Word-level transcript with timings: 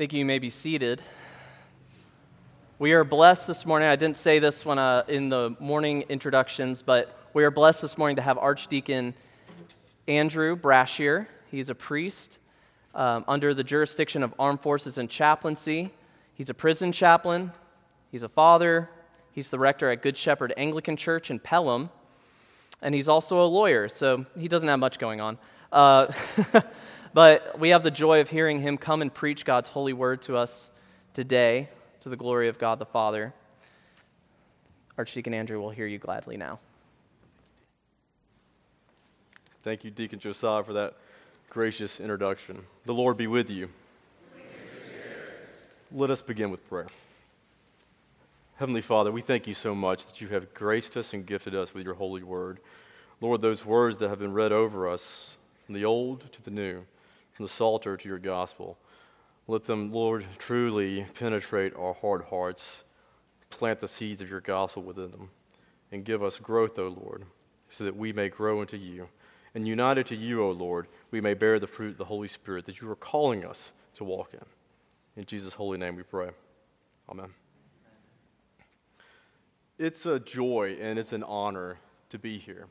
Thank 0.00 0.14
you. 0.14 0.20
You 0.20 0.24
may 0.24 0.38
be 0.38 0.48
seated. 0.48 1.02
We 2.78 2.92
are 2.92 3.04
blessed 3.04 3.46
this 3.46 3.66
morning. 3.66 3.86
I 3.86 3.96
didn't 3.96 4.16
say 4.16 4.38
this 4.38 4.64
when 4.64 4.78
uh, 4.78 5.02
in 5.08 5.28
the 5.28 5.54
morning 5.60 6.06
introductions, 6.08 6.80
but 6.80 7.14
we 7.34 7.44
are 7.44 7.50
blessed 7.50 7.82
this 7.82 7.98
morning 7.98 8.16
to 8.16 8.22
have 8.22 8.38
Archdeacon 8.38 9.12
Andrew 10.08 10.56
Brashier. 10.56 11.26
He's 11.50 11.68
a 11.68 11.74
priest 11.74 12.38
um, 12.94 13.26
under 13.28 13.52
the 13.52 13.62
jurisdiction 13.62 14.22
of 14.22 14.32
Armed 14.38 14.62
Forces 14.62 14.96
and 14.96 15.10
Chaplaincy. 15.10 15.90
He's 16.32 16.48
a 16.48 16.54
prison 16.54 16.92
chaplain. 16.92 17.52
He's 18.10 18.22
a 18.22 18.28
father. 18.30 18.88
He's 19.32 19.50
the 19.50 19.58
rector 19.58 19.90
at 19.90 20.00
Good 20.00 20.16
Shepherd 20.16 20.54
Anglican 20.56 20.96
Church 20.96 21.30
in 21.30 21.40
Pelham. 21.40 21.90
And 22.80 22.94
he's 22.94 23.10
also 23.10 23.44
a 23.44 23.44
lawyer, 23.44 23.90
so 23.90 24.24
he 24.34 24.48
doesn't 24.48 24.66
have 24.66 24.78
much 24.78 24.98
going 24.98 25.20
on. 25.20 25.36
Uh, 25.70 26.10
But 27.12 27.58
we 27.58 27.70
have 27.70 27.82
the 27.82 27.90
joy 27.90 28.20
of 28.20 28.30
hearing 28.30 28.60
him 28.60 28.78
come 28.78 29.02
and 29.02 29.12
preach 29.12 29.44
God's 29.44 29.68
holy 29.68 29.92
word 29.92 30.22
to 30.22 30.36
us 30.36 30.70
today 31.12 31.68
to 32.00 32.08
the 32.08 32.16
glory 32.16 32.48
of 32.48 32.58
God 32.58 32.78
the 32.78 32.86
Father. 32.86 33.34
Archdeacon 34.96 35.34
Andrew 35.34 35.60
will 35.60 35.70
hear 35.70 35.86
you 35.86 35.98
gladly 35.98 36.36
now. 36.36 36.60
Thank 39.64 39.82
you, 39.84 39.90
Deacon 39.90 40.20
Josiah, 40.20 40.62
for 40.62 40.72
that 40.74 40.94
gracious 41.50 41.98
introduction. 42.00 42.64
The 42.86 42.94
Lord 42.94 43.16
be 43.16 43.26
with 43.26 43.50
you. 43.50 43.68
Let 45.92 46.10
us 46.10 46.22
begin 46.22 46.50
with 46.50 46.66
prayer. 46.68 46.86
Heavenly 48.56 48.82
Father, 48.82 49.10
we 49.10 49.20
thank 49.20 49.48
you 49.48 49.54
so 49.54 49.74
much 49.74 50.06
that 50.06 50.20
you 50.20 50.28
have 50.28 50.54
graced 50.54 50.96
us 50.96 51.12
and 51.12 51.26
gifted 51.26 51.56
us 51.56 51.74
with 51.74 51.84
your 51.84 51.94
holy 51.94 52.22
word. 52.22 52.60
Lord, 53.20 53.40
those 53.40 53.66
words 53.66 53.98
that 53.98 54.08
have 54.10 54.20
been 54.20 54.32
read 54.32 54.52
over 54.52 54.88
us 54.88 55.38
from 55.66 55.74
the 55.74 55.84
old 55.84 56.30
to 56.32 56.42
the 56.42 56.50
new, 56.50 56.84
from 57.40 57.46
the 57.46 57.52
Psalter 57.54 57.96
to 57.96 58.06
your 58.06 58.18
gospel. 58.18 58.76
Let 59.48 59.64
them, 59.64 59.90
Lord, 59.90 60.26
truly 60.36 61.06
penetrate 61.14 61.74
our 61.74 61.94
hard 61.94 62.24
hearts, 62.24 62.84
plant 63.48 63.80
the 63.80 63.88
seeds 63.88 64.20
of 64.20 64.28
your 64.28 64.42
gospel 64.42 64.82
within 64.82 65.10
them, 65.10 65.30
and 65.90 66.04
give 66.04 66.22
us 66.22 66.38
growth, 66.38 66.78
O 66.78 66.88
Lord, 66.88 67.24
so 67.70 67.84
that 67.84 67.96
we 67.96 68.12
may 68.12 68.28
grow 68.28 68.60
into 68.60 68.76
you. 68.76 69.08
And 69.54 69.66
united 69.66 70.04
to 70.08 70.16
you, 70.16 70.44
O 70.44 70.50
Lord, 70.50 70.86
we 71.10 71.22
may 71.22 71.32
bear 71.32 71.58
the 71.58 71.66
fruit 71.66 71.92
of 71.92 71.96
the 71.96 72.04
Holy 72.04 72.28
Spirit 72.28 72.66
that 72.66 72.82
you 72.82 72.90
are 72.90 72.94
calling 72.94 73.46
us 73.46 73.72
to 73.94 74.04
walk 74.04 74.34
in. 74.34 74.44
In 75.16 75.24
Jesus' 75.24 75.54
holy 75.54 75.78
name 75.78 75.96
we 75.96 76.02
pray. 76.02 76.28
Amen. 77.08 77.30
It's 79.78 80.04
a 80.04 80.20
joy 80.20 80.76
and 80.78 80.98
it's 80.98 81.14
an 81.14 81.22
honor 81.22 81.78
to 82.10 82.18
be 82.18 82.36
here, 82.36 82.66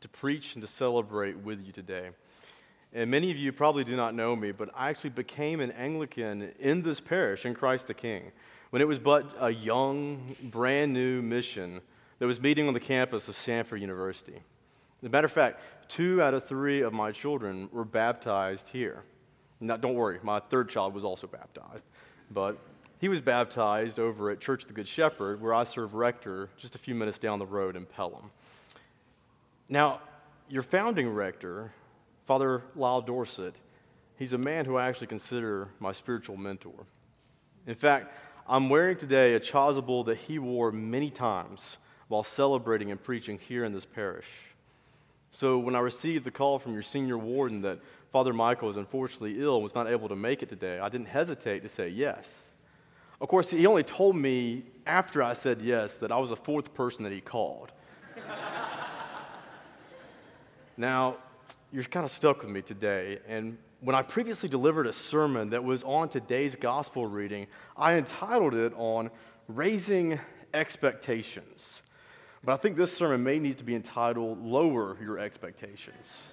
to 0.00 0.08
preach 0.08 0.54
and 0.54 0.62
to 0.62 0.66
celebrate 0.66 1.36
with 1.36 1.60
you 1.60 1.72
today. 1.72 2.08
And 2.94 3.10
many 3.10 3.32
of 3.32 3.36
you 3.36 3.52
probably 3.52 3.82
do 3.82 3.96
not 3.96 4.14
know 4.14 4.36
me, 4.36 4.52
but 4.52 4.70
I 4.72 4.88
actually 4.88 5.10
became 5.10 5.60
an 5.60 5.72
Anglican 5.72 6.52
in 6.60 6.82
this 6.82 7.00
parish, 7.00 7.44
in 7.44 7.52
Christ 7.52 7.88
the 7.88 7.94
King, 7.94 8.30
when 8.70 8.80
it 8.80 8.86
was 8.86 9.00
but 9.00 9.34
a 9.40 9.50
young, 9.50 10.36
brand 10.44 10.92
new 10.92 11.20
mission 11.20 11.80
that 12.20 12.26
was 12.26 12.40
meeting 12.40 12.68
on 12.68 12.74
the 12.74 12.80
campus 12.80 13.26
of 13.26 13.34
Samford 13.34 13.80
University. 13.80 14.36
As 15.02 15.06
a 15.06 15.08
matter 15.08 15.26
of 15.26 15.32
fact, 15.32 15.60
two 15.88 16.22
out 16.22 16.34
of 16.34 16.44
three 16.44 16.82
of 16.82 16.92
my 16.92 17.10
children 17.10 17.68
were 17.72 17.84
baptized 17.84 18.68
here. 18.68 19.02
Now, 19.60 19.76
don't 19.76 19.94
worry, 19.94 20.20
my 20.22 20.38
third 20.38 20.68
child 20.68 20.94
was 20.94 21.04
also 21.04 21.26
baptized, 21.26 21.84
but 22.30 22.58
he 23.00 23.08
was 23.08 23.20
baptized 23.20 23.98
over 23.98 24.30
at 24.30 24.40
Church 24.40 24.62
of 24.62 24.68
the 24.68 24.74
Good 24.74 24.88
Shepherd, 24.88 25.40
where 25.40 25.52
I 25.52 25.64
serve 25.64 25.94
rector 25.94 26.48
just 26.58 26.76
a 26.76 26.78
few 26.78 26.94
minutes 26.94 27.18
down 27.18 27.40
the 27.40 27.46
road 27.46 27.74
in 27.74 27.86
Pelham. 27.86 28.30
Now, 29.68 30.00
your 30.48 30.62
founding 30.62 31.12
rector 31.12 31.72
Father 32.24 32.62
Lyle 32.74 33.02
Dorsett, 33.02 33.54
he's 34.16 34.32
a 34.32 34.38
man 34.38 34.64
who 34.64 34.76
I 34.76 34.88
actually 34.88 35.08
consider 35.08 35.68
my 35.78 35.92
spiritual 35.92 36.36
mentor. 36.36 36.86
In 37.66 37.74
fact, 37.74 38.14
I'm 38.48 38.68
wearing 38.68 38.96
today 38.96 39.34
a 39.34 39.40
chasuble 39.40 40.04
that 40.06 40.18
he 40.18 40.38
wore 40.38 40.72
many 40.72 41.10
times 41.10 41.78
while 42.08 42.24
celebrating 42.24 42.90
and 42.90 43.02
preaching 43.02 43.38
here 43.38 43.64
in 43.64 43.72
this 43.72 43.84
parish. 43.84 44.28
So 45.30 45.58
when 45.58 45.74
I 45.74 45.80
received 45.80 46.24
the 46.24 46.30
call 46.30 46.58
from 46.58 46.74
your 46.74 46.82
senior 46.82 47.18
warden 47.18 47.62
that 47.62 47.80
Father 48.12 48.32
Michael 48.32 48.68
was 48.68 48.76
unfortunately 48.76 49.42
ill 49.42 49.54
and 49.54 49.62
was 49.62 49.74
not 49.74 49.88
able 49.88 50.08
to 50.08 50.16
make 50.16 50.42
it 50.42 50.48
today, 50.48 50.78
I 50.78 50.88
didn't 50.88 51.08
hesitate 51.08 51.62
to 51.62 51.68
say 51.68 51.88
yes. 51.88 52.50
Of 53.20 53.28
course, 53.28 53.50
he 53.50 53.66
only 53.66 53.82
told 53.82 54.16
me 54.16 54.64
after 54.86 55.22
I 55.22 55.32
said 55.32 55.60
yes 55.60 55.94
that 55.94 56.12
I 56.12 56.18
was 56.18 56.30
the 56.30 56.36
fourth 56.36 56.74
person 56.74 57.04
that 57.04 57.12
he 57.12 57.20
called. 57.20 57.72
now, 60.76 61.16
you're 61.74 61.82
kind 61.82 62.04
of 62.04 62.12
stuck 62.12 62.42
with 62.42 62.50
me 62.50 62.62
today. 62.62 63.18
And 63.26 63.58
when 63.80 63.96
I 63.96 64.02
previously 64.02 64.48
delivered 64.48 64.86
a 64.86 64.92
sermon 64.92 65.50
that 65.50 65.64
was 65.64 65.82
on 65.82 66.08
today's 66.08 66.54
gospel 66.54 67.04
reading, 67.04 67.48
I 67.76 67.94
entitled 67.94 68.54
it 68.54 68.72
on 68.76 69.10
Raising 69.48 70.20
Expectations. 70.54 71.82
But 72.44 72.52
I 72.52 72.56
think 72.58 72.76
this 72.76 72.92
sermon 72.92 73.24
may 73.24 73.40
need 73.40 73.58
to 73.58 73.64
be 73.64 73.74
entitled 73.74 74.40
Lower 74.40 74.96
Your 75.02 75.18
Expectations. 75.18 76.30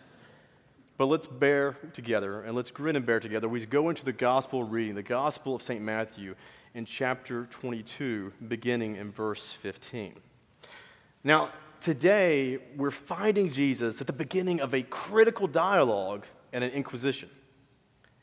But 0.97 1.07
let's 1.07 1.25
bear 1.25 1.75
together 1.93 2.43
and 2.43 2.55
let's 2.55 2.69
grin 2.69 2.95
and 2.95 3.03
bear 3.03 3.19
together. 3.19 3.49
We 3.49 3.65
go 3.65 3.89
into 3.89 4.05
the 4.05 4.13
gospel 4.13 4.63
reading, 4.63 4.93
the 4.93 5.01
gospel 5.01 5.55
of 5.55 5.63
St. 5.63 5.81
Matthew 5.81 6.35
in 6.75 6.85
chapter 6.85 7.47
22, 7.47 8.31
beginning 8.47 8.95
in 8.95 9.11
verse 9.11 9.51
15. 9.51 10.13
Now, 11.23 11.49
today 11.81 12.59
we're 12.77 12.91
finding 12.91 13.51
Jesus 13.51 13.99
at 13.99 14.07
the 14.07 14.13
beginning 14.13 14.61
of 14.61 14.73
a 14.73 14.83
critical 14.83 15.47
dialogue 15.47 16.25
and 16.53 16.63
an 16.63 16.71
inquisition. 16.71 17.29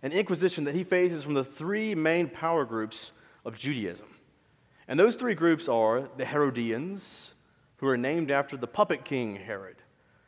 An 0.02 0.12
inquisition 0.12 0.64
that 0.64 0.74
he 0.74 0.84
faces 0.84 1.24
from 1.24 1.34
the 1.34 1.44
three 1.44 1.94
main 1.94 2.28
power 2.28 2.64
groups 2.64 3.12
of 3.44 3.56
Judaism. 3.56 4.06
And 4.86 4.98
those 4.98 5.16
three 5.16 5.34
groups 5.34 5.68
are 5.68 6.08
the 6.16 6.24
Herodians, 6.24 7.34
who 7.78 7.88
are 7.88 7.97
named 7.97 8.30
after 8.30 8.56
the 8.56 8.66
puppet 8.66 9.04
king 9.04 9.36
Herod, 9.36 9.76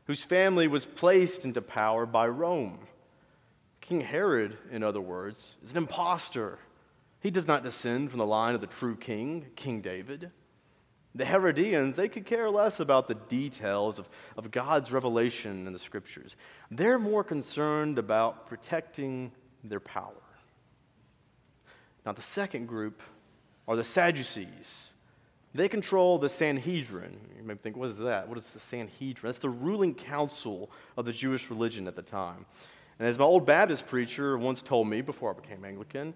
whose 0.04 0.24
family 0.24 0.68
was 0.68 0.84
placed 0.84 1.44
into 1.44 1.62
power 1.62 2.06
by 2.06 2.26
Rome. 2.28 2.78
King 3.80 4.00
Herod, 4.00 4.56
in 4.70 4.82
other 4.82 5.00
words, 5.00 5.54
is 5.62 5.72
an 5.72 5.78
impostor. 5.78 6.58
He 7.20 7.30
does 7.30 7.46
not 7.46 7.64
descend 7.64 8.10
from 8.10 8.18
the 8.18 8.26
line 8.26 8.54
of 8.54 8.60
the 8.60 8.66
true 8.66 8.96
king, 8.96 9.46
King 9.56 9.80
David. 9.80 10.30
The 11.14 11.24
Herodians, 11.24 11.96
they 11.96 12.08
could 12.08 12.24
care 12.24 12.48
less 12.48 12.78
about 12.78 13.08
the 13.08 13.16
details 13.16 13.98
of, 13.98 14.08
of 14.36 14.50
God's 14.50 14.92
revelation 14.92 15.66
in 15.66 15.72
the 15.72 15.78
scriptures. 15.78 16.36
They're 16.70 17.00
more 17.00 17.24
concerned 17.24 17.98
about 17.98 18.46
protecting 18.46 19.32
their 19.64 19.80
power. 19.80 20.12
Now, 22.06 22.12
the 22.12 22.22
second 22.22 22.66
group 22.66 23.02
are 23.66 23.76
the 23.76 23.84
Sadducees. 23.84 24.92
They 25.52 25.68
control 25.68 26.18
the 26.18 26.28
Sanhedrin. 26.28 27.18
You 27.36 27.42
may 27.42 27.54
think, 27.54 27.76
what 27.76 27.90
is 27.90 27.96
that? 27.98 28.28
What 28.28 28.38
is 28.38 28.52
the 28.52 28.60
Sanhedrin? 28.60 29.28
That's 29.28 29.38
the 29.38 29.48
ruling 29.48 29.94
council 29.94 30.70
of 30.96 31.04
the 31.04 31.12
Jewish 31.12 31.50
religion 31.50 31.88
at 31.88 31.96
the 31.96 32.02
time. 32.02 32.46
And 33.00 33.08
as 33.08 33.18
my 33.18 33.24
old 33.24 33.46
Baptist 33.46 33.86
preacher 33.86 34.38
once 34.38 34.62
told 34.62 34.86
me 34.86 35.00
before 35.00 35.34
I 35.34 35.40
became 35.40 35.64
Anglican, 35.64 36.14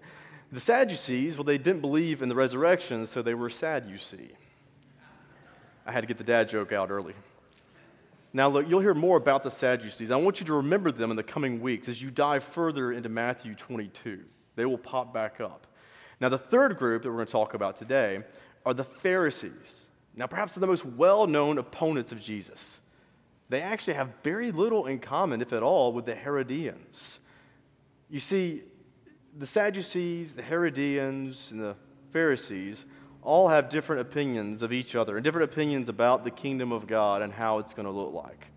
the 0.51 0.59
Sadducees, 0.59 1.35
well, 1.35 1.43
they 1.43 1.57
didn't 1.57 1.81
believe 1.81 2.21
in 2.21 2.29
the 2.29 2.35
resurrection, 2.35 3.05
so 3.05 3.21
they 3.21 3.33
were 3.33 3.49
sad, 3.49 3.87
you 3.89 3.97
see. 3.97 4.29
I 5.85 5.91
had 5.91 6.01
to 6.01 6.07
get 6.07 6.17
the 6.17 6.23
dad 6.23 6.49
joke 6.49 6.71
out 6.71 6.89
early. 6.89 7.13
Now, 8.33 8.49
look, 8.49 8.67
you'll 8.67 8.81
hear 8.81 8.93
more 8.93 9.17
about 9.17 9.43
the 9.43 9.51
Sadducees. 9.51 10.11
I 10.11 10.17
want 10.17 10.39
you 10.39 10.45
to 10.47 10.53
remember 10.55 10.91
them 10.91 11.09
in 11.09 11.15
the 11.15 11.23
coming 11.23 11.61
weeks 11.61 11.87
as 11.87 12.01
you 12.01 12.11
dive 12.11 12.43
further 12.43 12.91
into 12.91 13.07
Matthew 13.07 13.55
22. 13.55 14.23
They 14.55 14.65
will 14.65 14.77
pop 14.77 15.13
back 15.13 15.39
up. 15.39 15.67
Now, 16.19 16.29
the 16.29 16.37
third 16.37 16.77
group 16.77 17.03
that 17.03 17.09
we're 17.09 17.15
going 17.15 17.27
to 17.27 17.31
talk 17.31 17.53
about 17.53 17.77
today 17.77 18.23
are 18.65 18.73
the 18.73 18.83
Pharisees. 18.83 19.85
Now, 20.15 20.27
perhaps 20.27 20.55
the 20.55 20.67
most 20.67 20.85
well 20.85 21.27
known 21.27 21.57
opponents 21.57 22.11
of 22.11 22.19
Jesus. 22.19 22.81
They 23.47 23.61
actually 23.61 23.93
have 23.93 24.09
very 24.23 24.51
little 24.51 24.87
in 24.87 24.99
common, 24.99 25.41
if 25.41 25.53
at 25.53 25.61
all, 25.61 25.93
with 25.93 26.05
the 26.05 26.15
Herodians. 26.15 27.19
You 28.09 28.19
see, 28.19 28.63
the 29.37 29.45
Sadducees, 29.45 30.33
the 30.33 30.41
Herodians, 30.41 31.51
and 31.51 31.61
the 31.61 31.75
Pharisees 32.11 32.85
all 33.25 33.49
have 33.49 33.69
different 33.69 34.01
opinions 34.01 34.61
of 34.61 34.71
each 34.71 34.95
other 34.95 35.17
and 35.17 35.23
different 35.23 35.51
opinions 35.51 35.89
about 35.89 36.23
the 36.23 36.31
kingdom 36.31 36.71
of 36.71 36.87
God 36.87 37.21
and 37.21 37.33
how 37.33 37.57
it's 37.59 37.73
going 37.73 37.85
to 37.85 37.91
look 37.91 38.13
like. 38.13 38.47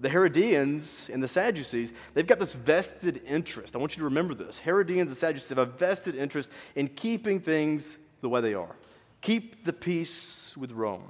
The 0.00 0.08
Herodians 0.08 1.10
and 1.12 1.20
the 1.20 1.26
Sadducees, 1.26 1.92
they've 2.14 2.26
got 2.26 2.38
this 2.38 2.54
vested 2.54 3.22
interest. 3.26 3.74
I 3.74 3.78
want 3.78 3.96
you 3.96 4.00
to 4.00 4.04
remember 4.04 4.34
this. 4.34 4.58
Herodians 4.58 5.08
and 5.08 5.16
Sadducees 5.16 5.48
have 5.48 5.58
a 5.58 5.66
vested 5.66 6.14
interest 6.14 6.50
in 6.76 6.86
keeping 6.88 7.40
things 7.40 7.98
the 8.20 8.28
way 8.28 8.40
they 8.40 8.54
are. 8.54 8.76
Keep 9.22 9.64
the 9.64 9.72
peace 9.72 10.56
with 10.56 10.70
Rome. 10.70 11.02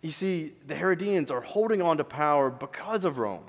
You 0.00 0.10
see, 0.10 0.54
the 0.66 0.74
Herodians 0.74 1.30
are 1.30 1.40
holding 1.40 1.82
on 1.82 1.98
to 1.98 2.04
power 2.04 2.50
because 2.50 3.04
of 3.04 3.18
Rome. 3.18 3.44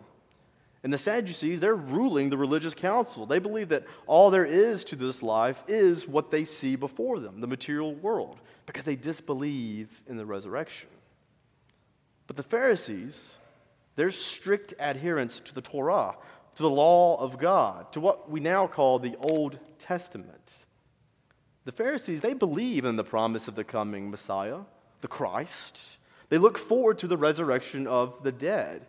And 0.83 0.93
the 0.93 0.97
Sadducees, 0.97 1.59
they're 1.59 1.75
ruling 1.75 2.29
the 2.29 2.37
religious 2.37 2.73
council. 2.73 3.25
They 3.25 3.39
believe 3.39 3.69
that 3.69 3.85
all 4.07 4.31
there 4.31 4.45
is 4.45 4.85
to 4.85 4.95
this 4.95 5.21
life 5.21 5.61
is 5.67 6.07
what 6.07 6.31
they 6.31 6.45
see 6.45 6.75
before 6.77 7.19
them, 7.19 7.41
the 7.41 7.47
material 7.47 7.93
world, 7.93 8.39
because 8.65 8.85
they 8.85 8.95
disbelieve 8.95 9.89
in 10.07 10.15
the 10.15 10.25
resurrection. 10.25 10.89
But 12.27 12.37
the 12.37 12.43
Pharisees, 12.43 13.37
they're 13.95 14.11
strict 14.11 14.73
adherents 14.79 15.41
to 15.41 15.53
the 15.53 15.61
Torah, 15.61 16.15
to 16.55 16.63
the 16.63 16.69
law 16.69 17.17
of 17.19 17.37
God, 17.37 17.91
to 17.93 17.99
what 17.99 18.29
we 18.29 18.39
now 18.39 18.67
call 18.67 18.99
the 18.99 19.17
Old 19.17 19.59
Testament. 19.79 20.65
The 21.65 21.71
Pharisees, 21.73 22.21
they 22.21 22.33
believe 22.33 22.85
in 22.85 22.95
the 22.95 23.03
promise 23.03 23.47
of 23.47 23.55
the 23.55 23.63
coming 23.65 24.09
Messiah, 24.09 24.59
the 25.01 25.07
Christ. 25.07 25.97
They 26.29 26.37
look 26.37 26.57
forward 26.57 26.99
to 26.99 27.07
the 27.07 27.17
resurrection 27.17 27.85
of 27.85 28.23
the 28.23 28.31
dead. 28.31 28.85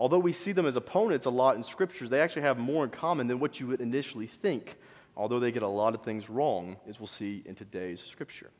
Although 0.00 0.20
we 0.20 0.32
see 0.32 0.52
them 0.52 0.64
as 0.64 0.76
opponents 0.76 1.26
a 1.26 1.30
lot 1.30 1.56
in 1.56 1.62
scriptures, 1.62 2.08
they 2.08 2.20
actually 2.20 2.42
have 2.42 2.56
more 2.56 2.84
in 2.84 2.90
common 2.90 3.26
than 3.26 3.38
what 3.38 3.60
you 3.60 3.66
would 3.66 3.82
initially 3.82 4.26
think, 4.26 4.76
although 5.14 5.38
they 5.38 5.52
get 5.52 5.62
a 5.62 5.68
lot 5.68 5.94
of 5.94 6.00
things 6.02 6.30
wrong, 6.30 6.78
as 6.88 6.98
we'll 6.98 7.06
see 7.06 7.42
in 7.44 7.54
today's 7.54 8.00
scripture. 8.00 8.50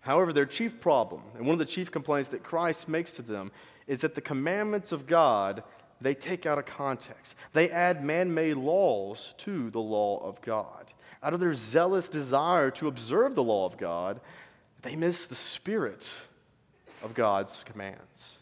However, 0.00 0.34
their 0.34 0.44
chief 0.44 0.80
problem, 0.80 1.22
and 1.34 1.46
one 1.46 1.54
of 1.54 1.58
the 1.60 1.64
chief 1.64 1.90
complaints 1.90 2.28
that 2.28 2.42
Christ 2.42 2.88
makes 2.90 3.12
to 3.12 3.22
them, 3.22 3.52
is 3.86 4.02
that 4.02 4.14
the 4.14 4.20
commandments 4.20 4.92
of 4.92 5.06
God 5.06 5.62
they 6.00 6.14
take 6.14 6.44
out 6.44 6.58
of 6.58 6.66
context. 6.66 7.34
They 7.54 7.70
add 7.70 8.04
man 8.04 8.34
made 8.34 8.56
laws 8.58 9.34
to 9.38 9.70
the 9.70 9.80
law 9.80 10.18
of 10.22 10.42
God. 10.42 10.92
Out 11.22 11.32
of 11.32 11.40
their 11.40 11.54
zealous 11.54 12.10
desire 12.10 12.70
to 12.72 12.88
observe 12.88 13.34
the 13.34 13.42
law 13.42 13.64
of 13.64 13.78
God, 13.78 14.20
they 14.82 14.96
miss 14.96 15.24
the 15.24 15.34
spirit 15.34 16.12
of 17.02 17.14
God's 17.14 17.64
commands. 17.64 18.36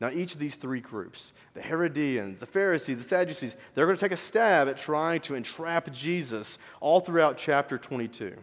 Now, 0.00 0.10
each 0.10 0.34
of 0.34 0.38
these 0.38 0.54
three 0.54 0.80
groups, 0.80 1.32
the 1.54 1.62
Herodians, 1.62 2.38
the 2.38 2.46
Pharisees, 2.46 2.98
the 2.98 3.02
Sadducees, 3.02 3.56
they're 3.74 3.86
going 3.86 3.96
to 3.96 4.00
take 4.00 4.12
a 4.12 4.16
stab 4.16 4.68
at 4.68 4.76
trying 4.76 5.20
to 5.22 5.34
entrap 5.34 5.92
Jesus 5.92 6.58
all 6.80 7.00
throughout 7.00 7.36
chapter 7.36 7.78
22. 7.78 8.36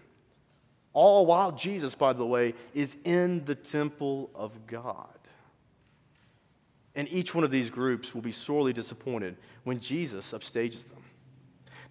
All 0.91 1.25
while 1.25 1.53
Jesus, 1.53 1.95
by 1.95 2.11
the 2.11 2.25
way, 2.25 2.55
is 2.73 2.97
in 3.05 3.45
the 3.45 3.55
temple 3.55 4.29
of 4.35 4.67
God. 4.67 5.07
And 6.95 7.07
each 7.09 7.33
one 7.33 7.43
of 7.43 7.51
these 7.51 7.69
groups 7.69 8.13
will 8.13 8.21
be 8.21 8.31
sorely 8.31 8.73
disappointed 8.73 9.37
when 9.63 9.79
Jesus 9.79 10.33
upstages 10.33 10.87
them. 10.87 11.03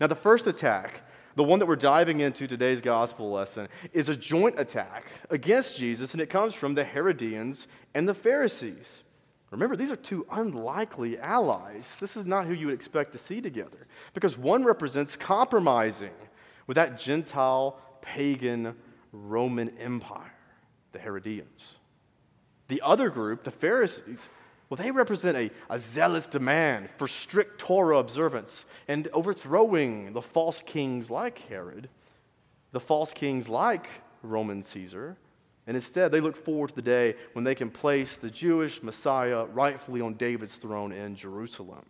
Now, 0.01 0.09
the 0.09 0.15
first 0.15 0.47
attack, 0.47 1.03
the 1.37 1.45
one 1.45 1.59
that 1.59 1.67
we're 1.67 1.77
diving 1.77 2.21
into 2.21 2.47
today's 2.47 2.81
gospel 2.81 3.31
lesson, 3.31 3.69
is 3.95 4.11
a 4.11 4.17
joint 4.17 4.59
attack 4.59 5.07
against 5.31 5.79
Jesus, 5.79 6.13
and 6.13 6.21
it 6.21 6.29
comes 6.31 6.55
from 6.55 6.75
the 6.75 6.85
Herodians 6.85 7.67
and 7.95 8.07
the 8.07 8.15
Pharisees. 8.15 9.05
Remember, 9.55 9.77
these 9.77 9.93
are 9.93 9.97
two 9.97 10.27
unlikely 10.33 11.17
allies. 11.17 11.97
This 12.01 12.17
is 12.17 12.27
not 12.27 12.45
who 12.45 12.55
you 12.55 12.67
would 12.67 12.75
expect 12.75 13.13
to 13.13 13.19
see 13.19 13.41
together, 13.41 13.87
because 14.13 14.37
one 14.37 14.65
represents 14.65 15.15
compromising 15.15 16.11
with 16.67 16.75
that 16.75 16.99
Gentile, 16.99 17.79
pagan, 18.01 18.75
Roman 19.13 19.69
Empire, 19.79 20.35
the 20.91 20.99
Herodians. 20.99 21.77
The 22.67 22.83
other 22.83 23.11
group, 23.11 23.45
the 23.45 23.53
Pharisees, 23.53 24.29
well, 24.69 24.77
they 24.77 24.91
represent 24.91 25.37
a, 25.37 25.51
a 25.71 25.79
zealous 25.79 26.27
demand 26.27 26.89
for 26.97 27.07
strict 27.07 27.61
Torah 27.61 27.99
observance 27.99 28.65
and 28.89 29.07
overthrowing 29.13 30.15
the 30.15 30.23
false 30.23 30.63
kings 30.63 31.11
like 31.11 31.39
Herod, 31.39 31.89
the 32.73 32.81
false 32.81 33.13
kings 33.13 33.49
like 33.49 33.87
Roman 34.21 34.65
Caesar. 34.65 35.17
And 35.67 35.77
instead, 35.77 36.13
they 36.13 36.21
look 36.21 36.37
forward 36.37 36.71
to 36.71 36.75
the 36.75 36.83
day 36.83 37.17
when 37.33 37.45
they 37.45 37.55
can 37.55 37.71
place 37.71 38.17
the 38.17 38.31
Jewish 38.31 38.83
Messiah 38.83 39.45
rightfully 39.47 40.01
on 40.01 40.15
David's 40.15 40.57
throne 40.57 40.93
in 40.93 41.17
Jerusalem. 41.17 41.85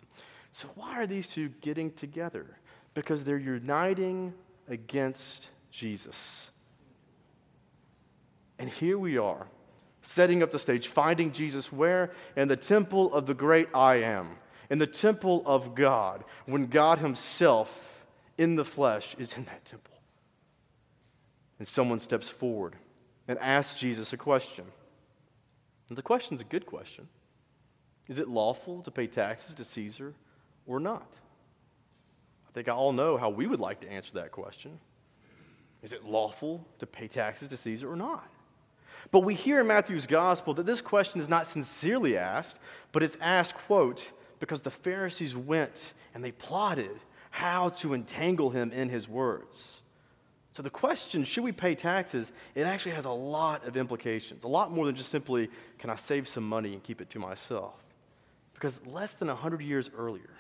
So, 0.53 0.69
why 0.77 1.01
are 1.01 1.07
these 1.07 1.29
two 1.29 1.49
getting 1.61 1.91
together? 1.93 2.47
Because 2.95 3.25
they're 3.25 3.37
uniting 3.37 4.33
against 4.69 5.51
Jesus. 5.73 6.51
And 8.61 8.71
here 8.71 8.97
we 8.97 9.19
are 9.19 9.49
setting 10.03 10.43
up 10.43 10.51
the 10.51 10.59
stage, 10.59 10.89
finding 10.89 11.33
Jesus 11.33 11.73
where? 11.73 12.11
In 12.37 12.47
the 12.47 12.57
temple 12.57 13.13
of 13.13 13.27
the 13.27 13.35
great 13.35 13.69
I 13.75 13.97
am, 13.97 14.37
in 14.71 14.79
the 14.79 14.87
temple 14.87 15.43
of 15.47 15.75
God, 15.75 16.25
when 16.47 16.67
God 16.67 16.99
Himself 16.99 18.05
in 18.39 18.55
the 18.55 18.65
flesh 18.65 19.17
is 19.19 19.37
in 19.37 19.45
that 19.47 19.65
temple. 19.65 19.95
And 21.59 21.67
someone 21.67 22.01
steps 22.01 22.29
forward 22.29 22.77
and 23.29 23.39
asks 23.39 23.79
Jesus 23.79 24.13
a 24.13 24.17
question. 24.17 24.65
And 25.89 25.99
the 25.99 26.03
question's 26.03 26.41
a 26.41 26.45
good 26.45 26.67
question. 26.67 27.09
Is 28.09 28.19
it 28.19 28.29
lawful 28.29 28.83
to 28.83 28.91
pay 28.91 29.07
taxes 29.07 29.55
to 29.55 29.65
Caesar 29.65 30.15
or 30.67 30.81
not? 30.81 31.17
I 32.49 32.53
think 32.53 32.69
I 32.69 32.73
all 32.73 32.93
know 32.93 33.17
how 33.17 33.31
we 33.31 33.47
would 33.47 33.61
like 33.61 33.81
to 33.81 33.91
answer 33.91 34.13
that 34.15 34.33
question. 34.33 34.79
Is 35.83 35.93
it 35.93 36.05
lawful 36.05 36.67
to 36.79 36.87
pay 36.87 37.09
taxes 37.09 37.49
to 37.49 37.57
Caesar 37.57 37.91
or 37.91 37.97
not? 37.97 38.27
But 39.11 39.21
we 39.21 39.35
hear 39.35 39.61
in 39.61 39.67
Matthew's 39.67 40.07
gospel 40.07 40.55
that 40.55 40.67
this 40.67 40.81
question 40.81 41.21
is 41.21 41.29
not 41.29 41.47
sincerely 41.47 42.17
asked, 42.17 42.59
but 42.93 43.03
it's 43.03 43.19
asked, 43.21 43.55
quote, 43.55 44.11
because 44.41 44.63
the 44.63 44.71
Pharisees 44.71 45.37
went 45.37 45.93
and 46.15 46.25
they 46.25 46.33
plotted 46.33 46.99
how 47.31 47.71
to 47.71 47.95
entangle 47.95 48.51
him 48.51 48.71
in 48.71 48.89
his 48.89 49.09
words. 49.09 49.83
So 50.55 50.63
the 50.63 50.71
question, 50.71 51.25
should 51.25 51.43
we 51.43 51.51
pay 51.51 51.75
taxes, 51.75 52.31
it 52.55 52.63
actually 52.63 52.93
has 52.93 53.07
a 53.07 53.11
lot 53.11 53.67
of 53.67 53.77
implications, 53.77 54.45
a 54.45 54.49
lot 54.49 54.71
more 54.71 54.87
than 54.87 54.95
just 54.95 55.11
simply, 55.11 55.51
can 55.81 55.91
I 55.91 55.97
save 55.97 56.29
some 56.29 56.49
money 56.49 56.75
and 56.75 56.83
keep 56.83 57.01
it 57.01 57.11
to 57.11 57.19
myself? 57.19 57.75
Because 58.55 58.81
less 58.87 59.15
than 59.15 59.27
100 59.27 59.63
years 59.63 59.91
earlier, 59.99 60.31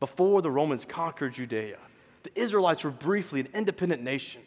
before 0.00 0.40
the 0.40 0.50
Romans 0.50 0.86
conquered 0.86 1.34
Judea, 1.34 1.76
the 2.22 2.40
Israelites 2.40 2.84
were 2.84 2.90
briefly 2.90 3.40
an 3.40 3.48
independent 3.52 4.02
nation. 4.02 4.40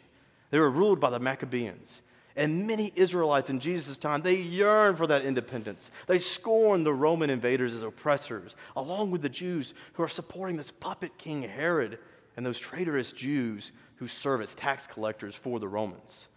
They 0.50 0.58
were 0.58 0.68
ruled 0.68 0.98
by 0.98 1.10
the 1.10 1.20
Maccabees. 1.20 2.02
And 2.34 2.66
many 2.66 2.92
Israelites 2.96 3.50
in 3.50 3.60
Jesus' 3.60 3.96
time, 3.96 4.20
they 4.20 4.34
yearned 4.34 4.98
for 4.98 5.06
that 5.06 5.24
independence. 5.24 5.92
They 6.08 6.18
scorned 6.18 6.84
the 6.84 6.92
Roman 6.92 7.30
invaders 7.30 7.72
as 7.72 7.82
oppressors, 7.82 8.56
along 8.74 9.12
with 9.12 9.22
the 9.22 9.28
Jews 9.28 9.74
who 9.92 10.02
are 10.02 10.08
supporting 10.08 10.56
this 10.56 10.72
puppet 10.72 11.16
king 11.18 11.42
Herod 11.42 12.00
and 12.36 12.44
those 12.44 12.58
traitorous 12.58 13.12
Jews 13.12 13.70
who 13.96 14.06
serve 14.06 14.40
as 14.42 14.54
tax 14.54 14.86
collectors 14.86 15.34
for 15.34 15.58
the 15.58 15.68
Romans. 15.68 16.28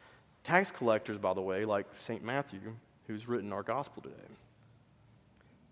Tax 0.43 0.71
collectors, 0.71 1.17
by 1.17 1.33
the 1.33 1.41
way, 1.41 1.65
like 1.65 1.85
St. 1.99 2.23
Matthew, 2.23 2.59
who's 3.07 3.27
written 3.27 3.51
our 3.51 3.63
gospel 3.63 4.01
today. 4.01 4.15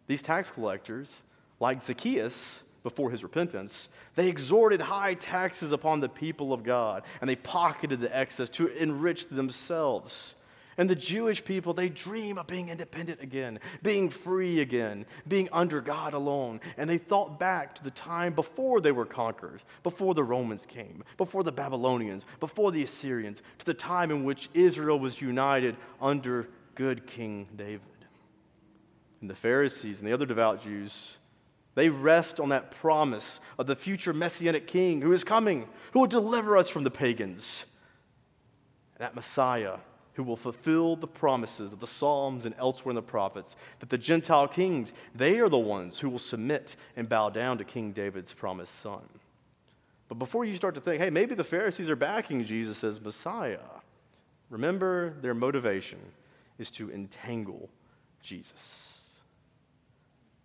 These 0.07 0.21
tax 0.21 0.49
collectors, 0.49 1.21
like 1.59 1.81
Zacchaeus, 1.81 2.63
before 2.85 3.09
his 3.09 3.23
repentance, 3.23 3.89
they 4.13 4.29
extorted 4.29 4.79
high 4.79 5.15
taxes 5.15 5.71
upon 5.71 5.99
the 5.99 6.07
people 6.07 6.53
of 6.53 6.63
God, 6.63 7.01
and 7.19 7.27
they 7.27 7.35
pocketed 7.35 7.99
the 7.99 8.15
excess 8.15 8.47
to 8.51 8.67
enrich 8.67 9.27
themselves. 9.27 10.35
And 10.77 10.89
the 10.89 10.95
Jewish 10.95 11.43
people, 11.43 11.73
they 11.73 11.87
dream 11.87 12.37
of 12.37 12.47
being 12.47 12.67
independent 12.67 13.21
again, 13.21 13.59
being 13.81 14.09
free 14.09 14.59
again, 14.59 15.05
being 15.27 15.47
under 15.53 15.79
God 15.79 16.13
alone. 16.13 16.59
And 16.77 16.89
they 16.89 16.97
thought 16.97 17.39
back 17.39 17.75
to 17.75 17.83
the 17.83 17.91
time 17.91 18.33
before 18.33 18.81
they 18.81 18.91
were 18.91 19.05
conquered, 19.05 19.63
before 19.83 20.13
the 20.13 20.23
Romans 20.23 20.65
came, 20.65 21.03
before 21.17 21.43
the 21.43 21.51
Babylonians, 21.51 22.25
before 22.41 22.71
the 22.71 22.83
Assyrians, 22.83 23.41
to 23.59 23.65
the 23.65 23.73
time 23.73 24.11
in 24.11 24.25
which 24.25 24.49
Israel 24.53 24.99
was 24.99 25.21
united 25.21 25.77
under 26.01 26.49
good 26.75 27.07
King 27.07 27.47
David. 27.55 27.81
And 29.21 29.29
the 29.29 29.35
Pharisees 29.35 29.99
and 29.99 30.07
the 30.07 30.13
other 30.13 30.25
devout 30.25 30.61
Jews, 30.61 31.17
they 31.73 31.87
rest 31.87 32.41
on 32.41 32.49
that 32.49 32.71
promise 32.71 33.39
of 33.57 33.65
the 33.65 33.77
future 33.77 34.13
messianic 34.13 34.67
king 34.67 35.01
who 35.01 35.13
is 35.13 35.23
coming, 35.23 35.69
who 35.93 35.99
will 36.01 36.07
deliver 36.07 36.57
us 36.57 36.67
from 36.67 36.83
the 36.83 36.91
pagans. 36.91 37.65
That 38.97 39.15
Messiah 39.15 39.77
who 40.15 40.23
will 40.23 40.37
fulfill 40.37 40.95
the 40.95 41.07
promises 41.07 41.73
of 41.73 41.79
the 41.79 41.87
Psalms 41.87 42.45
and 42.45 42.55
elsewhere 42.57 42.91
in 42.91 42.95
the 42.95 43.01
prophets, 43.01 43.55
that 43.79 43.89
the 43.89 43.97
Gentile 43.97 44.47
kings, 44.47 44.93
they 45.13 45.39
are 45.39 45.49
the 45.49 45.57
ones 45.57 45.99
who 45.99 46.09
will 46.09 46.19
submit 46.19 46.75
and 46.95 47.07
bow 47.07 47.29
down 47.29 47.57
to 47.57 47.63
King 47.63 47.91
David's 47.91 48.33
promised 48.33 48.79
son. 48.79 49.01
But 50.07 50.19
before 50.19 50.45
you 50.45 50.55
start 50.55 50.75
to 50.75 50.81
think, 50.81 51.01
hey, 51.01 51.09
maybe 51.09 51.35
the 51.35 51.43
Pharisees 51.43 51.89
are 51.89 51.95
backing 51.95 52.43
Jesus 52.43 52.83
as 52.83 53.01
Messiah, 53.01 53.59
remember 54.49 55.15
their 55.21 55.33
motivation 55.33 55.99
is 56.57 56.71
to 56.71 56.91
entangle 56.91 57.69
Jesus. 58.21 59.03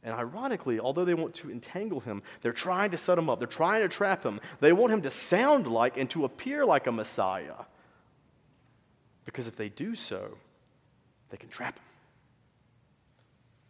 And 0.02 0.14
ironically, 0.14 0.80
although 0.80 1.04
they 1.04 1.14
want 1.14 1.34
to 1.34 1.50
entangle 1.50 2.00
him, 2.00 2.22
they're 2.40 2.52
trying 2.52 2.90
to 2.92 2.98
set 2.98 3.18
him 3.18 3.28
up. 3.28 3.38
They're 3.38 3.46
trying 3.46 3.82
to 3.82 3.88
trap 3.88 4.24
him. 4.24 4.40
They 4.60 4.72
want 4.72 4.92
him 4.92 5.02
to 5.02 5.10
sound 5.10 5.66
like 5.66 5.98
and 5.98 6.08
to 6.10 6.24
appear 6.24 6.64
like 6.64 6.86
a 6.86 6.92
Messiah. 6.92 7.54
Because 9.30 9.46
if 9.46 9.54
they 9.54 9.68
do 9.68 9.94
so, 9.94 10.36
they 11.28 11.36
can 11.36 11.48
trap 11.48 11.76
him. 11.76 11.84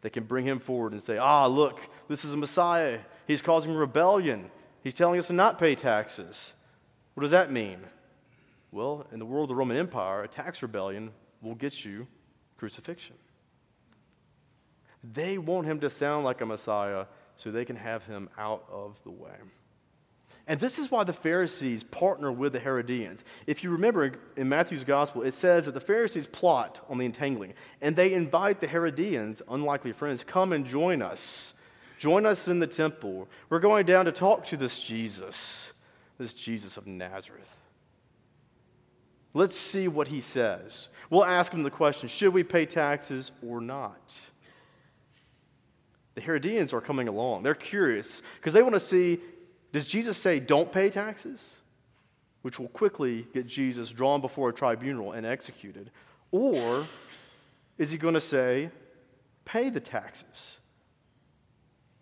They 0.00 0.08
can 0.08 0.24
bring 0.24 0.46
him 0.46 0.58
forward 0.58 0.92
and 0.92 1.02
say, 1.02 1.18
ah, 1.18 1.44
look, 1.44 1.80
this 2.08 2.24
is 2.24 2.32
a 2.32 2.36
Messiah. 2.38 3.00
He's 3.26 3.42
causing 3.42 3.74
rebellion. 3.74 4.50
He's 4.82 4.94
telling 4.94 5.20
us 5.20 5.26
to 5.26 5.34
not 5.34 5.58
pay 5.58 5.74
taxes. 5.74 6.54
What 7.12 7.20
does 7.20 7.30
that 7.32 7.52
mean? 7.52 7.80
Well, 8.72 9.06
in 9.12 9.18
the 9.18 9.26
world 9.26 9.44
of 9.44 9.48
the 9.48 9.54
Roman 9.54 9.76
Empire, 9.76 10.22
a 10.22 10.28
tax 10.28 10.62
rebellion 10.62 11.10
will 11.42 11.56
get 11.56 11.84
you 11.84 12.06
crucifixion. 12.56 13.16
They 15.12 15.36
want 15.36 15.66
him 15.66 15.78
to 15.80 15.90
sound 15.90 16.24
like 16.24 16.40
a 16.40 16.46
Messiah 16.46 17.04
so 17.36 17.50
they 17.50 17.66
can 17.66 17.76
have 17.76 18.06
him 18.06 18.30
out 18.38 18.64
of 18.72 18.98
the 19.04 19.10
way. 19.10 19.36
And 20.46 20.58
this 20.58 20.78
is 20.78 20.90
why 20.90 21.04
the 21.04 21.12
Pharisees 21.12 21.84
partner 21.84 22.32
with 22.32 22.52
the 22.52 22.60
Herodians. 22.60 23.24
If 23.46 23.62
you 23.62 23.70
remember 23.70 24.12
in 24.36 24.48
Matthew's 24.48 24.84
gospel, 24.84 25.22
it 25.22 25.34
says 25.34 25.66
that 25.66 25.72
the 25.72 25.80
Pharisees 25.80 26.26
plot 26.26 26.84
on 26.88 26.98
the 26.98 27.06
entangling, 27.06 27.54
and 27.80 27.94
they 27.94 28.14
invite 28.14 28.60
the 28.60 28.66
Herodians, 28.66 29.42
unlikely 29.48 29.92
friends, 29.92 30.24
come 30.24 30.52
and 30.52 30.66
join 30.66 31.02
us 31.02 31.54
Join 32.00 32.24
us 32.24 32.48
in 32.48 32.60
the 32.60 32.66
temple. 32.66 33.28
We're 33.50 33.58
going 33.58 33.84
down 33.84 34.06
to 34.06 34.12
talk 34.12 34.46
to 34.46 34.56
this 34.56 34.82
Jesus, 34.82 35.70
this 36.16 36.32
Jesus 36.32 36.78
of 36.78 36.86
Nazareth. 36.86 37.54
Let's 39.34 39.54
see 39.54 39.86
what 39.86 40.08
he 40.08 40.22
says. 40.22 40.88
We'll 41.10 41.26
ask 41.26 41.52
him 41.52 41.62
the 41.62 41.70
question 41.70 42.08
should 42.08 42.32
we 42.32 42.42
pay 42.42 42.64
taxes 42.64 43.32
or 43.46 43.60
not? 43.60 44.18
The 46.14 46.22
Herodians 46.22 46.72
are 46.72 46.80
coming 46.80 47.06
along. 47.06 47.42
They're 47.42 47.54
curious 47.54 48.22
because 48.36 48.54
they 48.54 48.62
want 48.62 48.76
to 48.76 48.80
see 48.80 49.20
does 49.72 49.86
Jesus 49.86 50.16
say 50.16 50.40
don't 50.40 50.70
pay 50.70 50.90
taxes? 50.90 51.56
Which 52.42 52.58
will 52.58 52.68
quickly 52.68 53.26
get 53.34 53.46
Jesus 53.46 53.90
drawn 53.90 54.20
before 54.20 54.48
a 54.48 54.52
tribunal 54.52 55.12
and 55.12 55.26
executed. 55.26 55.90
Or 56.30 56.86
is 57.76 57.90
he 57.90 57.98
going 57.98 58.14
to 58.14 58.20
say 58.20 58.70
pay 59.44 59.70
the 59.70 59.80
taxes? 59.80 60.60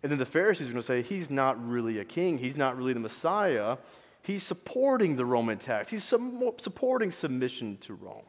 And 0.01 0.11
then 0.11 0.19
the 0.19 0.25
Pharisees 0.25 0.69
are 0.69 0.71
going 0.71 0.81
to 0.81 0.85
say 0.85 1.01
he's 1.01 1.29
not 1.29 1.61
really 1.67 1.99
a 1.99 2.05
king, 2.05 2.37
he's 2.37 2.55
not 2.55 2.77
really 2.77 2.93
the 2.93 2.99
Messiah. 2.99 3.77
He's 4.21 4.43
supporting 4.43 5.15
the 5.15 5.25
Roman 5.25 5.57
tax, 5.57 5.89
he's 5.89 6.03
supporting 6.03 7.09
submission 7.09 7.77
to 7.77 7.93
Rome. 7.93 8.25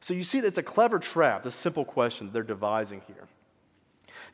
So 0.00 0.14
you 0.14 0.24
see, 0.24 0.38
it's 0.38 0.56
a 0.56 0.62
clever 0.62 0.98
trap, 0.98 1.42
this 1.42 1.54
simple 1.54 1.84
question 1.84 2.30
they're 2.32 2.42
devising 2.42 3.02
here. 3.06 3.26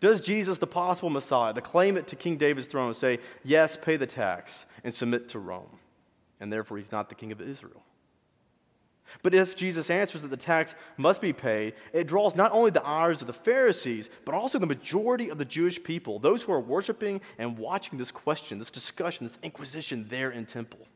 Does 0.01 0.21
Jesus, 0.21 0.59
the 0.59 0.67
possible 0.67 1.11
Messiah, 1.11 1.53
the 1.53 1.61
claimant 1.61 2.07
to 2.09 2.17
King 2.17 2.37
David's 2.37 2.67
throne, 2.67 2.95
say, 2.95 3.19
Yes, 3.45 3.77
pay 3.77 3.97
the 3.97 4.07
tax 4.07 4.67
and 4.85 4.93
submit 4.93 5.29
to 5.31 5.39
Rome? 5.39 5.79
And 6.41 6.53
therefore, 6.53 6.79
he's 6.79 6.93
not 6.93 7.09
the 7.09 7.15
king 7.15 7.33
of 7.33 7.41
Israel. 7.41 7.83
But 9.23 9.35
if 9.35 9.55
Jesus 9.55 9.91
answers 9.91 10.23
that 10.23 10.31
the 10.31 10.37
tax 10.37 10.75
must 10.97 11.21
be 11.21 11.33
paid, 11.33 11.75
it 11.93 12.07
draws 12.07 12.35
not 12.35 12.53
only 12.53 12.71
the 12.71 12.87
eyes 12.87 13.21
of 13.21 13.27
the 13.27 13.33
Pharisees, 13.33 14.09
but 14.25 14.35
also 14.35 14.59
the 14.59 14.67
majority 14.67 15.29
of 15.29 15.39
the 15.39 15.45
Jewish 15.45 15.83
people, 15.83 16.19
those 16.19 16.43
who 16.43 16.53
are 16.53 16.61
worshiping 16.61 17.21
and 17.39 17.59
watching 17.59 17.99
this 17.99 18.11
question, 18.11 18.59
this 18.59 18.71
discussion, 18.71 19.27
this 19.27 19.39
inquisition 19.43 20.07
there 20.09 20.31
in 20.31 20.47
temple. 20.47 20.87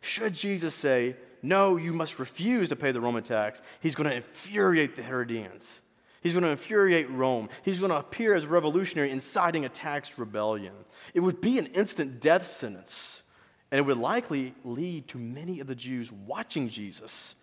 Should 0.00 0.32
Jesus 0.32 0.74
say, 0.74 1.16
No, 1.42 1.76
you 1.76 1.92
must 1.92 2.18
refuse 2.18 2.70
to 2.70 2.76
pay 2.76 2.92
the 2.92 3.00
Roman 3.00 3.22
tax, 3.22 3.60
he's 3.80 3.94
going 3.94 4.08
to 4.08 4.16
infuriate 4.16 4.96
the 4.96 5.02
Herodians. 5.02 5.82
He's 6.28 6.34
going 6.34 6.44
to 6.44 6.50
infuriate 6.50 7.08
Rome. 7.08 7.48
He's 7.62 7.78
going 7.78 7.90
to 7.90 7.96
appear 7.96 8.34
as 8.34 8.44
revolutionary, 8.44 9.10
inciting 9.10 9.64
a 9.64 9.70
tax 9.70 10.18
rebellion. 10.18 10.74
It 11.14 11.20
would 11.20 11.40
be 11.40 11.58
an 11.58 11.68
instant 11.68 12.20
death 12.20 12.46
sentence, 12.46 13.22
and 13.70 13.78
it 13.78 13.82
would 13.82 13.96
likely 13.96 14.52
lead 14.62 15.08
to 15.08 15.16
many 15.16 15.60
of 15.60 15.68
the 15.68 15.74
Jews 15.74 16.12
watching 16.12 16.68
Jesus 16.68 17.34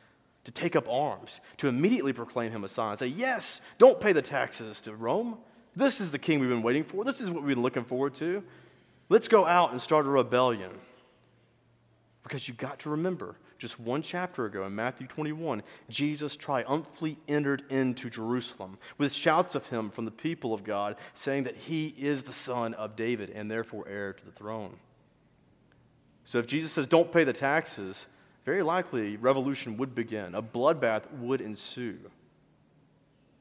to 0.43 0.51
take 0.51 0.75
up 0.75 0.87
arms, 0.87 1.39
to 1.57 1.67
immediately 1.67 2.13
proclaim 2.13 2.51
him 2.51 2.61
Messiah 2.61 2.91
and 2.91 2.99
say, 2.99 3.07
Yes, 3.07 3.59
don't 3.79 3.99
pay 3.99 4.13
the 4.13 4.21
taxes 4.21 4.81
to 4.81 4.93
Rome. 4.93 5.39
This 5.75 5.99
is 5.99 6.11
the 6.11 6.19
king 6.19 6.39
we've 6.39 6.49
been 6.49 6.61
waiting 6.61 6.83
for. 6.83 7.03
This 7.03 7.21
is 7.21 7.31
what 7.31 7.41
we've 7.41 7.55
been 7.55 7.63
looking 7.63 7.85
forward 7.85 8.13
to. 8.15 8.43
Let's 9.09 9.27
go 9.27 9.47
out 9.47 9.71
and 9.71 9.81
start 9.81 10.05
a 10.05 10.09
rebellion. 10.09 10.69
Because 12.21 12.47
you've 12.47 12.57
got 12.57 12.77
to 12.81 12.91
remember, 12.91 13.35
just 13.57 13.79
one 13.79 14.01
chapter 14.01 14.45
ago 14.45 14.65
in 14.65 14.75
Matthew 14.75 15.07
21, 15.07 15.63
Jesus 15.89 16.35
triumphantly 16.35 17.17
entered 17.27 17.63
into 17.69 18.09
Jerusalem 18.09 18.77
with 18.97 19.13
shouts 19.13 19.55
of 19.55 19.65
him 19.67 19.89
from 19.89 20.05
the 20.05 20.11
people 20.11 20.53
of 20.53 20.63
God, 20.63 20.97
saying 21.13 21.43
that 21.43 21.55
he 21.55 21.87
is 21.97 22.23
the 22.23 22.33
son 22.33 22.73
of 22.73 22.95
David 22.95 23.29
and 23.29 23.49
therefore 23.49 23.87
heir 23.87 24.13
to 24.13 24.25
the 24.25 24.31
throne. 24.31 24.75
So 26.25 26.39
if 26.39 26.47
Jesus 26.47 26.71
says, 26.71 26.87
don't 26.87 27.11
pay 27.11 27.23
the 27.23 27.33
taxes, 27.33 28.07
very 28.45 28.63
likely 28.63 29.17
revolution 29.17 29.77
would 29.77 29.95
begin, 29.95 30.35
a 30.35 30.41
bloodbath 30.41 31.11
would 31.13 31.41
ensue. 31.41 31.99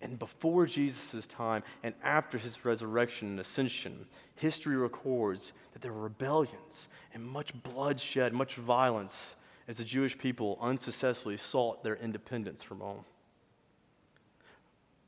And 0.00 0.18
before 0.18 0.66
Jesus' 0.66 1.26
time 1.26 1.62
and 1.82 1.94
after 2.02 2.36
his 2.36 2.64
resurrection 2.64 3.28
and 3.28 3.40
ascension, 3.40 4.04
history 4.36 4.76
records 4.76 5.54
that 5.72 5.80
there 5.80 5.94
were 5.94 6.02
rebellions 6.02 6.88
and 7.14 7.24
much 7.24 7.54
bloodshed, 7.62 8.34
much 8.34 8.56
violence 8.56 9.36
as 9.66 9.78
the 9.78 9.84
Jewish 9.84 10.16
people 10.18 10.58
unsuccessfully 10.60 11.36
sought 11.36 11.82
their 11.82 11.96
independence 11.96 12.62
from 12.62 12.80
Rome. 12.80 13.04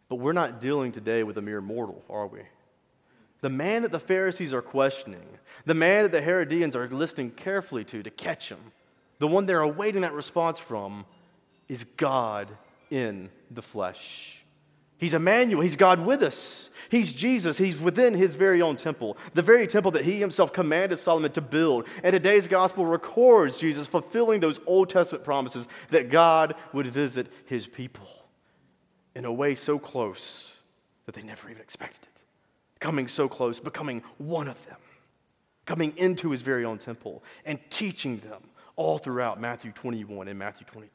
But 0.09 0.17
we're 0.17 0.33
not 0.33 0.61
dealing 0.61 0.93
today 0.93 1.23
with 1.23 1.37
a 1.37 1.43
mere 1.43 1.61
mortal, 1.61 2.05
are 2.09 2.27
we? 2.27 2.41
The 3.41 3.51
man 3.51 3.83
that 3.83 3.93
the 3.93 4.01
Pharisees 4.01 4.55
are 4.55 4.63
questioning, 4.63 5.27
the 5.67 5.75
man 5.75 6.05
that 6.05 6.13
the 6.13 6.23
Herodians 6.23 6.75
are 6.75 6.89
listening 6.89 7.31
carefully 7.31 7.85
to 7.85 8.03
to 8.03 8.11
catch 8.11 8.49
him, 8.49 8.59
the 9.19 9.29
one 9.29 9.47
they're 9.47 9.61
awaiting 9.61 10.03
that 10.03 10.13
response 10.13 10.59
from, 10.59 11.05
is 11.69 11.85
God 11.97 12.49
in 12.91 13.31
the 13.51 13.63
flesh. 13.63 14.43
He's 14.99 15.15
Emmanuel, 15.15 15.63
He's 15.63 15.77
God 15.77 16.05
with 16.05 16.23
us. 16.23 16.71
He's 16.91 17.13
Jesus. 17.13 17.59
He's 17.59 17.79
within 17.79 18.15
his 18.15 18.35
very 18.35 18.63
own 18.63 18.77
temple, 18.77 19.17
the 19.35 19.43
very 19.43 19.67
temple 19.67 19.91
that 19.93 20.05
he 20.05 20.19
himself 20.19 20.53
commanded 20.53 20.99
Solomon 20.99 21.33
to 21.33 21.41
build. 21.41 21.87
And 22.03 22.13
today's 22.13 22.49
gospel 22.49 22.87
records 22.87 23.59
Jesus 23.59 23.87
fulfilling 23.87 24.41
those 24.41 24.61
Old 24.67 24.91
Testament 24.91 25.25
promises 25.25 25.67
that 25.91 26.11
God 26.11 26.55
would 26.73 26.87
visit 26.87 27.27
his 27.47 27.67
people 27.67 28.09
in 29.15 29.25
a 29.25 29.33
way 29.33 29.55
so 29.55 29.79
close 29.79 30.55
that 31.07 31.15
they 31.15 31.23
never 31.23 31.49
even 31.51 31.63
expected 31.63 32.03
it. 32.03 32.23
Coming 32.79 33.09
so 33.09 33.29
close, 33.29 33.59
becoming 33.59 34.03
one 34.19 34.49
of 34.49 34.65
them, 34.67 34.77
coming 35.65 35.95
into 35.97 36.31
his 36.31 36.43
very 36.43 36.65
own 36.65 36.79
temple 36.79 37.23
and 37.45 37.59
teaching 37.71 38.19
them 38.19 38.43
all 38.77 38.99
throughout 38.99 39.41
Matthew 39.41 39.73
21 39.73 40.29
and 40.29 40.39
Matthew 40.39 40.67
22. 40.67 40.91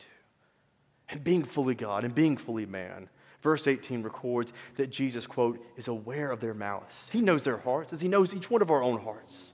And 1.09 1.23
being 1.23 1.43
fully 1.43 1.75
God 1.75 2.05
and 2.05 2.15
being 2.15 2.37
fully 2.37 2.65
man 2.65 3.09
Verse 3.41 3.67
18 3.67 4.03
records 4.03 4.53
that 4.75 4.91
Jesus, 4.91 5.25
quote, 5.25 5.63
is 5.75 5.87
aware 5.87 6.31
of 6.31 6.39
their 6.39 6.53
malice. 6.53 7.09
He 7.11 7.21
knows 7.21 7.43
their 7.43 7.57
hearts 7.57 7.91
as 7.91 8.01
he 8.01 8.07
knows 8.07 8.33
each 8.33 8.49
one 8.51 8.61
of 8.61 8.69
our 8.69 8.83
own 8.83 9.01
hearts. 9.01 9.53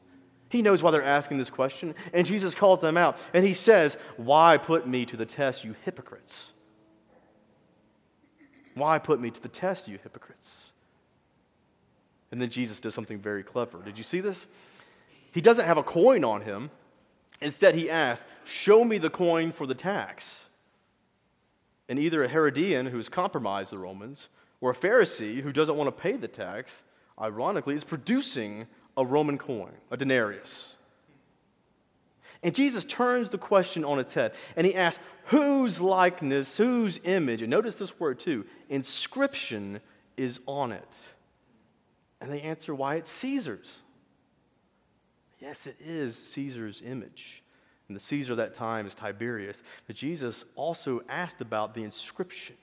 He 0.50 0.62
knows 0.62 0.84
why 0.84 0.92
they're 0.92 1.04
asking 1.04 1.38
this 1.38 1.50
question, 1.50 1.94
and 2.14 2.26
Jesus 2.26 2.56
calls 2.56 2.80
them 2.80 2.98
out, 2.98 3.22
and 3.34 3.46
he 3.46 3.54
says, 3.54 3.98
Why 4.16 4.58
put 4.58 4.88
me 4.88 5.06
to 5.06 5.18
the 5.18 5.26
test, 5.26 5.64
you 5.66 5.76
hypocrites? 5.84 6.52
Why 8.76 9.00
put 9.00 9.20
me 9.20 9.32
to 9.32 9.42
the 9.42 9.50
test, 9.50 9.88
you 9.88 9.98
hypocrites? 10.02 10.72
And 12.32 12.42
then 12.42 12.50
Jesus 12.50 12.80
does 12.80 12.94
something 12.94 13.20
very 13.20 13.44
clever. 13.44 13.82
Did 13.82 13.98
you 13.98 14.04
see 14.04 14.20
this? 14.20 14.48
He 15.32 15.42
doesn't 15.42 15.66
have 15.66 15.78
a 15.78 15.84
coin 15.84 16.24
on 16.24 16.42
him. 16.42 16.70
Instead, 17.42 17.76
he 17.76 17.90
asks, 17.90 18.26
Show 18.44 18.84
me 18.84 18.98
the 18.98 19.10
coin 19.10 19.52
for 19.52 19.66
the 19.66 19.76
tax 19.76 20.47
and 21.90 22.00
either 22.00 22.24
a 22.24 22.28
Herodian 22.28 22.86
who's 22.86 23.10
compromised 23.10 23.72
the 23.72 23.78
Romans 23.78 24.30
or 24.62 24.72
a 24.72 24.76
Pharisee 24.76 25.42
who 25.42 25.52
doesn't 25.52 25.76
want 25.76 25.88
to 25.88 26.02
pay 26.02 26.14
the 26.14 26.28
tax, 26.28 26.84
ironically, 27.20 27.76
is 27.76 27.84
producing 27.84 28.68
a 28.96 29.06
Roman 29.06 29.38
coin, 29.38 29.72
a 29.92 29.98
denarius. 29.98 30.76
And 32.44 32.54
Jesus 32.54 32.86
turns 32.86 33.30
the 33.30 33.38
question 33.38 33.84
on 33.84 34.00
its 34.00 34.14
head 34.14 34.34
and 34.56 34.66
he 34.66 34.76
asks, 34.76 35.02
Whose 35.26 35.82
likeness, 35.82 36.58
whose 36.58 37.00
image, 37.04 37.42
and 37.42 37.50
notice 37.50 37.78
this 37.78 38.00
word 38.00 38.20
too, 38.20 38.46
inscription 38.70 39.80
is 40.16 40.40
on 40.46 40.72
it? 40.72 40.98
And 42.22 42.32
they 42.32 42.42
answer, 42.42 42.74
Why, 42.74 42.96
it's 42.96 43.12
Caesar's. 43.12 43.82
Yes, 45.40 45.68
it 45.68 45.78
is 45.80 46.18
Caesar's 46.18 46.82
image. 46.82 47.44
And 47.88 47.96
the 47.96 48.02
Caesar 48.02 48.34
of 48.34 48.38
that 48.38 48.54
time 48.54 48.86
is 48.86 48.96
Tiberius. 48.96 49.64
But 49.86 49.96
Jesus 49.96 50.46
also 50.56 51.02
asked 51.08 51.42
about 51.42 51.74
the 51.74 51.84
inscription. 51.84 52.56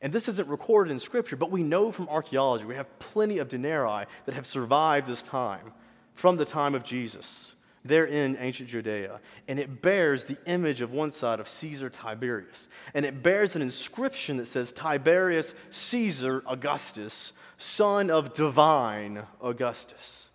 And 0.00 0.12
this 0.12 0.28
isn't 0.28 0.48
recorded 0.48 0.90
in 0.90 0.98
Scripture, 0.98 1.36
but 1.36 1.50
we 1.50 1.62
know 1.62 1.90
from 1.90 2.08
archaeology, 2.08 2.64
we 2.64 2.74
have 2.74 2.98
plenty 2.98 3.38
of 3.38 3.48
denarii 3.48 4.06
that 4.24 4.34
have 4.34 4.46
survived 4.46 5.06
this 5.06 5.22
time 5.22 5.72
from 6.14 6.36
the 6.36 6.44
time 6.44 6.74
of 6.74 6.84
Jesus. 6.84 7.54
They're 7.84 8.06
in 8.06 8.36
ancient 8.38 8.68
Judea. 8.68 9.20
And 9.48 9.58
it 9.58 9.80
bears 9.80 10.24
the 10.24 10.36
image 10.46 10.80
of 10.80 10.92
one 10.92 11.10
side 11.10 11.40
of 11.40 11.48
Caesar 11.48 11.88
Tiberius. 11.88 12.68
And 12.94 13.06
it 13.06 13.22
bears 13.22 13.56
an 13.56 13.62
inscription 13.62 14.38
that 14.38 14.48
says 14.48 14.72
Tiberius 14.72 15.54
Caesar 15.70 16.42
Augustus, 16.46 17.32
son 17.58 18.10
of 18.10 18.32
divine 18.32 19.22
Augustus. 19.40 20.28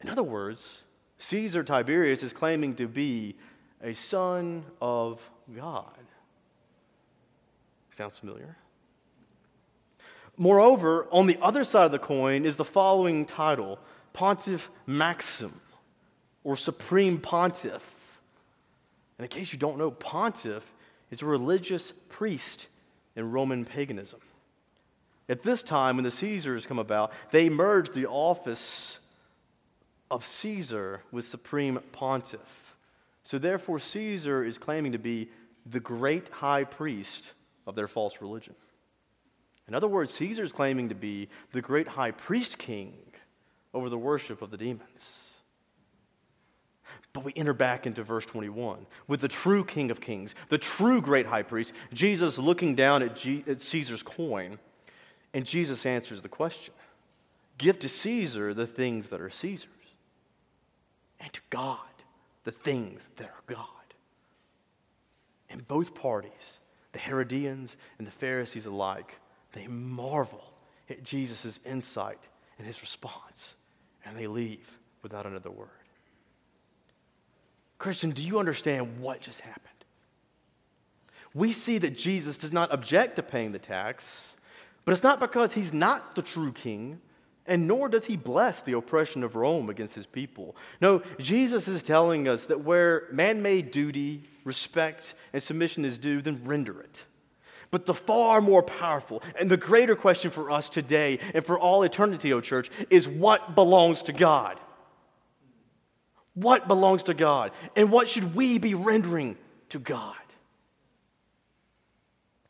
In 0.00 0.08
other 0.08 0.22
words, 0.22 0.82
Caesar 1.20 1.62
Tiberius 1.62 2.22
is 2.22 2.32
claiming 2.32 2.74
to 2.76 2.88
be 2.88 3.36
a 3.82 3.92
son 3.92 4.64
of 4.80 5.20
God. 5.54 5.84
Sounds 7.92 8.18
familiar? 8.18 8.56
Moreover, 10.38 11.06
on 11.12 11.26
the 11.26 11.38
other 11.42 11.64
side 11.64 11.84
of 11.84 11.92
the 11.92 11.98
coin 11.98 12.46
is 12.46 12.56
the 12.56 12.64
following 12.64 13.26
title 13.26 13.78
Pontiff 14.14 14.70
Maxim, 14.86 15.60
or 16.42 16.56
Supreme 16.56 17.18
Pontiff. 17.18 17.86
And 19.18 19.24
in 19.24 19.28
case 19.28 19.52
you 19.52 19.58
don't 19.58 19.76
know, 19.76 19.90
Pontiff 19.90 20.64
is 21.10 21.20
a 21.20 21.26
religious 21.26 21.92
priest 22.08 22.66
in 23.14 23.30
Roman 23.30 23.66
paganism. 23.66 24.20
At 25.28 25.42
this 25.42 25.62
time, 25.62 25.96
when 25.96 26.04
the 26.04 26.10
Caesars 26.10 26.66
come 26.66 26.78
about, 26.78 27.12
they 27.30 27.50
merged 27.50 27.92
the 27.92 28.06
office 28.06 28.98
of 30.10 30.24
Caesar 30.24 31.02
was 31.12 31.26
supreme 31.26 31.78
pontiff. 31.92 32.76
So 33.22 33.38
therefore, 33.38 33.78
Caesar 33.78 34.44
is 34.44 34.58
claiming 34.58 34.92
to 34.92 34.98
be 34.98 35.30
the 35.66 35.80
great 35.80 36.28
high 36.28 36.64
priest 36.64 37.32
of 37.66 37.74
their 37.74 37.88
false 37.88 38.20
religion. 38.20 38.54
In 39.68 39.74
other 39.74 39.88
words, 39.88 40.12
Caesar 40.14 40.42
is 40.42 40.52
claiming 40.52 40.88
to 40.88 40.94
be 40.94 41.28
the 41.52 41.60
great 41.60 41.86
high 41.86 42.10
priest 42.10 42.58
king 42.58 42.94
over 43.72 43.88
the 43.88 43.98
worship 43.98 44.42
of 44.42 44.50
the 44.50 44.56
demons. 44.56 45.28
But 47.12 47.24
we 47.24 47.32
enter 47.36 47.52
back 47.52 47.86
into 47.86 48.02
verse 48.02 48.24
21 48.26 48.86
with 49.08 49.20
the 49.20 49.28
true 49.28 49.64
King 49.64 49.90
of 49.90 50.00
Kings, 50.00 50.34
the 50.48 50.58
true 50.58 51.00
great 51.00 51.26
high 51.26 51.42
priest, 51.42 51.72
Jesus 51.92 52.38
looking 52.38 52.74
down 52.74 53.02
at, 53.02 53.16
G- 53.16 53.44
at 53.48 53.60
Caesar's 53.60 54.02
coin, 54.02 54.58
and 55.34 55.44
Jesus 55.44 55.86
answers 55.86 56.20
the 56.20 56.28
question 56.28 56.74
Give 57.58 57.78
to 57.80 57.88
Caesar 57.88 58.54
the 58.54 58.66
things 58.66 59.08
that 59.10 59.20
are 59.20 59.30
Caesar's, 59.30 59.70
and 61.20 61.32
to 61.32 61.40
God 61.50 61.78
the 62.44 62.52
things 62.52 63.08
that 63.16 63.26
are 63.26 63.42
God. 63.46 63.66
And 65.48 65.66
both 65.66 65.94
parties, 65.94 66.60
the 66.92 66.98
Herodians 66.98 67.76
and 67.98 68.06
the 68.06 68.12
Pharisees 68.12 68.66
alike, 68.66 69.18
they 69.52 69.66
marvel 69.66 70.52
at 70.88 71.02
Jesus' 71.02 71.60
insight 71.64 72.20
and 72.58 72.66
his 72.66 72.80
response, 72.80 73.54
and 74.04 74.16
they 74.16 74.26
leave 74.26 74.78
without 75.02 75.26
another 75.26 75.50
word. 75.50 75.68
Christian, 77.78 78.10
do 78.10 78.22
you 78.22 78.38
understand 78.38 79.00
what 79.00 79.20
just 79.20 79.40
happened? 79.40 79.66
We 81.32 81.52
see 81.52 81.78
that 81.78 81.96
Jesus 81.96 82.36
does 82.36 82.52
not 82.52 82.72
object 82.72 83.16
to 83.16 83.22
paying 83.22 83.52
the 83.52 83.58
tax, 83.58 84.36
but 84.84 84.92
it's 84.92 85.02
not 85.02 85.20
because 85.20 85.52
he's 85.52 85.72
not 85.72 86.14
the 86.14 86.22
true 86.22 86.52
king, 86.52 87.00
and 87.50 87.66
nor 87.66 87.88
does 87.88 88.06
he 88.06 88.16
bless 88.16 88.62
the 88.62 88.74
oppression 88.74 89.24
of 89.24 89.34
Rome 89.34 89.68
against 89.68 89.96
his 89.96 90.06
people. 90.06 90.56
No, 90.80 91.02
Jesus 91.18 91.66
is 91.66 91.82
telling 91.82 92.28
us 92.28 92.46
that 92.46 92.60
where 92.60 93.08
man 93.10 93.42
made 93.42 93.72
duty, 93.72 94.22
respect, 94.44 95.14
and 95.32 95.42
submission 95.42 95.84
is 95.84 95.98
due, 95.98 96.22
then 96.22 96.40
render 96.44 96.80
it. 96.80 97.04
But 97.72 97.86
the 97.86 97.94
far 97.94 98.40
more 98.40 98.62
powerful 98.62 99.22
and 99.38 99.50
the 99.50 99.56
greater 99.56 99.96
question 99.96 100.30
for 100.30 100.50
us 100.52 100.70
today 100.70 101.18
and 101.34 101.44
for 101.44 101.58
all 101.58 101.82
eternity, 101.82 102.32
O 102.32 102.40
church, 102.40 102.70
is 102.88 103.08
what 103.08 103.56
belongs 103.56 104.04
to 104.04 104.12
God? 104.12 104.58
What 106.34 106.68
belongs 106.68 107.02
to 107.04 107.14
God? 107.14 107.50
And 107.74 107.90
what 107.90 108.06
should 108.06 108.36
we 108.36 108.58
be 108.58 108.74
rendering 108.74 109.36
to 109.70 109.80
God? 109.80 110.14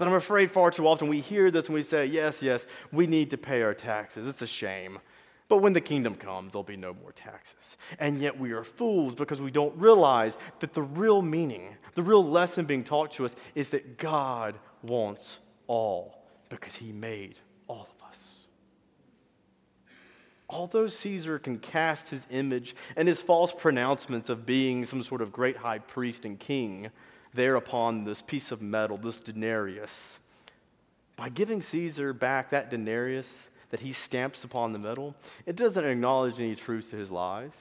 But 0.01 0.09
I'm 0.09 0.15
afraid 0.15 0.51
far 0.51 0.71
too 0.71 0.89
often 0.89 1.09
we 1.09 1.21
hear 1.21 1.51
this 1.51 1.67
and 1.67 1.75
we 1.75 1.83
say, 1.83 2.07
yes, 2.07 2.41
yes, 2.41 2.65
we 2.91 3.07
need 3.07 3.29
to 3.33 3.37
pay 3.37 3.61
our 3.61 3.75
taxes. 3.75 4.27
It's 4.27 4.41
a 4.41 4.47
shame. 4.47 4.99
But 5.47 5.59
when 5.59 5.75
the 5.75 5.81
kingdom 5.83 6.15
comes, 6.15 6.55
there'll 6.55 6.63
be 6.63 6.79
no 6.79 6.95
more 6.95 7.13
taxes. 7.13 7.77
And 7.99 8.19
yet 8.19 8.41
we 8.41 8.53
are 8.53 8.65
fools 8.65 9.15
because 9.15 9.43
we 9.43 9.51
don't 9.51 9.77
realize 9.77 10.39
that 10.61 10.73
the 10.73 10.81
real 10.81 11.21
meaning, 11.21 11.77
the 11.97 12.03
real 12.03 12.25
lesson 12.25 12.65
being 12.65 12.83
taught 12.83 13.11
to 13.13 13.27
us 13.27 13.37
is 13.55 13.69
that 13.71 13.99
God 13.99 14.55
wants 14.83 15.41
all 15.67 16.25
because 16.49 16.75
he 16.77 16.93
made 16.93 17.35
all 17.69 17.87
of 17.95 18.09
us. 18.09 18.47
Although 20.49 20.87
Caesar 20.87 21.39
can 21.39 21.59
cast 21.59 22.09
his 22.09 22.27
image 22.31 22.75
and 22.97 23.07
his 23.07 23.21
false 23.21 23.53
pronouncements 23.53 24.31
of 24.31 24.47
being 24.47 24.87
some 24.87 25.03
sort 25.03 25.21
of 25.21 25.31
great 25.31 25.59
high 25.59 25.79
priest 25.79 26.25
and 26.25 26.41
king 26.41 26.91
there 27.35 27.57
upon 27.57 28.05
this 28.05 28.23
piece 28.23 28.53
of 28.53 28.61
metal, 28.63 28.97
this 28.97 29.21
denarius, 29.21 30.19
by 31.17 31.29
giving 31.29 31.61
Caesar 31.61 32.13
back 32.13 32.51
that 32.51 32.71
denarius 32.71 33.51
that 33.71 33.81
he 33.81 33.93
stamps 33.93 34.43
upon 34.45 34.73
the 34.73 34.79
metal, 34.79 35.15
it 35.47 35.55
doesn't 35.55 35.85
acknowledge 35.85 36.41
any 36.41 36.55
truth 36.55 36.91
to 36.91 36.97
his 36.97 37.11
lies. 37.11 37.53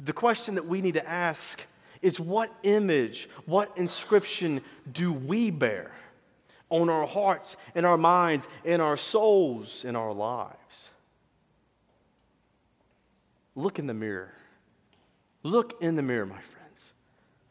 The 0.00 0.12
question 0.12 0.56
that 0.56 0.66
we 0.66 0.82
need 0.82 0.94
to 0.94 1.08
ask 1.08 1.62
is 2.02 2.20
what 2.20 2.52
image, 2.62 3.28
what 3.46 3.72
inscription 3.76 4.60
do 4.92 5.12
we 5.12 5.50
bear 5.50 5.90
on 6.68 6.90
our 6.90 7.06
hearts, 7.06 7.56
in 7.74 7.84
our 7.84 7.96
minds, 7.96 8.46
in 8.64 8.80
our 8.80 8.96
souls, 8.96 9.84
in 9.84 9.96
our 9.96 10.12
lives? 10.12 10.90
Look 13.54 13.78
in 13.78 13.86
the 13.86 13.94
mirror. 13.94 14.34
Look 15.42 15.80
in 15.80 15.96
the 15.96 16.02
mirror, 16.02 16.26
my 16.26 16.34
friends. 16.34 16.55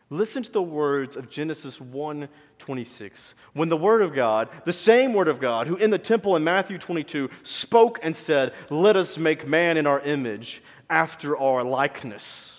Listen 0.09 0.43
to 0.43 0.51
the 0.51 0.61
words 0.61 1.15
of 1.15 1.29
Genesis 1.29 1.81
1 1.81 2.27
26. 2.57 3.35
When 3.53 3.69
the 3.69 3.77
Word 3.77 4.01
of 4.01 4.13
God, 4.13 4.49
the 4.63 4.71
same 4.71 5.13
Word 5.13 5.27
of 5.27 5.39
God, 5.39 5.67
who 5.67 5.75
in 5.75 5.89
the 5.89 5.97
temple 5.97 6.35
in 6.35 6.43
Matthew 6.43 6.77
22 6.77 7.29
spoke 7.43 7.99
and 8.01 8.15
said, 8.15 8.53
Let 8.69 8.95
us 8.95 9.17
make 9.17 9.47
man 9.47 9.77
in 9.77 9.87
our 9.87 9.99
image, 10.01 10.61
after 10.89 11.37
our 11.37 11.63
likeness 11.63 12.55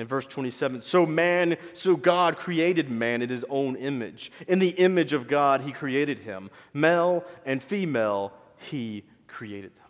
in 0.00 0.06
verse 0.06 0.26
27, 0.26 0.80
so 0.80 1.04
man, 1.04 1.58
so 1.74 1.94
God 1.94 2.38
created 2.38 2.90
man 2.90 3.20
in 3.20 3.28
his 3.28 3.44
own 3.50 3.76
image. 3.76 4.32
In 4.48 4.58
the 4.58 4.70
image 4.70 5.12
of 5.12 5.28
God, 5.28 5.60
he 5.60 5.72
created 5.72 6.20
him. 6.20 6.48
Male 6.72 7.22
and 7.44 7.62
female, 7.62 8.32
he 8.56 9.04
created 9.28 9.72
them. 9.76 9.84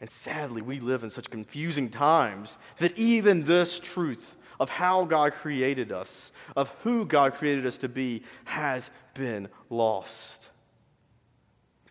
And 0.00 0.08
sadly, 0.08 0.62
we 0.62 0.80
live 0.80 1.04
in 1.04 1.10
such 1.10 1.28
confusing 1.28 1.90
times 1.90 2.56
that 2.78 2.96
even 2.96 3.44
this 3.44 3.78
truth 3.78 4.35
of 4.58 4.68
how 4.68 5.04
God 5.04 5.34
created 5.34 5.92
us, 5.92 6.32
of 6.54 6.68
who 6.82 7.04
God 7.04 7.34
created 7.34 7.66
us 7.66 7.78
to 7.78 7.88
be, 7.88 8.22
has 8.44 8.90
been 9.14 9.48
lost. 9.70 10.48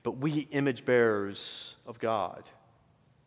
But 0.03 0.17
we, 0.17 0.47
image 0.51 0.85
bearers 0.85 1.75
of 1.87 1.99
God, 1.99 2.43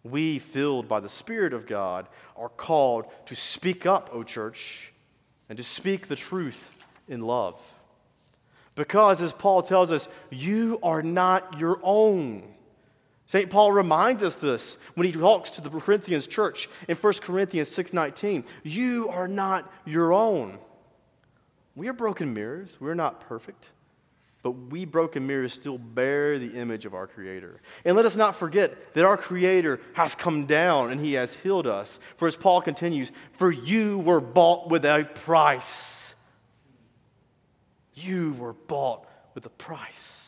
we, 0.05 0.39
filled 0.39 0.89
by 0.89 1.01
the 1.01 1.09
Spirit 1.09 1.53
of 1.53 1.67
God, 1.67 2.07
are 2.37 2.49
called 2.49 3.07
to 3.27 3.35
speak 3.35 3.85
up, 3.85 4.11
O 4.13 4.23
church, 4.23 4.93
and 5.49 5.57
to 5.57 5.65
speak 5.65 6.07
the 6.07 6.17
truth 6.17 6.79
in 7.09 7.21
love. 7.21 7.61
Because, 8.75 9.21
as 9.21 9.33
Paul 9.33 9.63
tells 9.63 9.91
us, 9.91 10.07
you 10.31 10.79
are 10.85 11.03
not 11.03 11.59
your 11.59 11.81
own. 11.83 12.45
St. 13.29 13.51
Paul 13.51 13.73
reminds 13.73 14.23
us 14.23 14.37
this 14.37 14.79
when 14.95 15.07
he 15.07 15.13
talks 15.13 15.51
to 15.51 15.61
the 15.61 15.69
Corinthians 15.69 16.27
church 16.27 16.67
in 16.89 16.97
1 16.97 17.21
Corinthians 17.21 17.69
6:19. 17.69 18.43
You 18.63 19.11
are 19.11 19.29
not 19.29 19.71
your 19.85 20.15
own. 20.15 20.59
We 21.77 21.89
are 21.89 21.93
broken 21.93 22.33
mirrors. 22.33 22.79
We're 22.81 22.95
not 22.95 23.21
perfect. 23.21 23.71
But 24.43 24.53
we 24.53 24.87
broken 24.87 25.27
mirrors 25.27 25.53
still 25.53 25.77
bear 25.77 26.39
the 26.39 26.57
image 26.59 26.87
of 26.87 26.95
our 26.95 27.07
Creator. 27.07 27.61
And 27.85 27.95
let 27.95 28.07
us 28.07 28.17
not 28.17 28.35
forget 28.35 28.95
that 28.95 29.05
our 29.05 29.19
Creator 29.19 29.79
has 29.93 30.15
come 30.15 30.47
down 30.47 30.91
and 30.91 30.99
He 30.99 31.13
has 31.13 31.35
healed 31.35 31.67
us. 31.67 32.01
For 32.17 32.29
as 32.29 32.37
Paul 32.37 32.63
continues, 32.63 33.13
for 33.33 33.53
you 33.53 33.99
were 33.99 34.23
bought 34.23 34.71
with 34.71 34.87
a 34.87 35.05
price. 35.05 36.15
You 37.93 38.33
were 38.39 38.55
bought 38.55 39.07
with 39.35 39.45
a 39.45 39.51
price. 39.51 40.28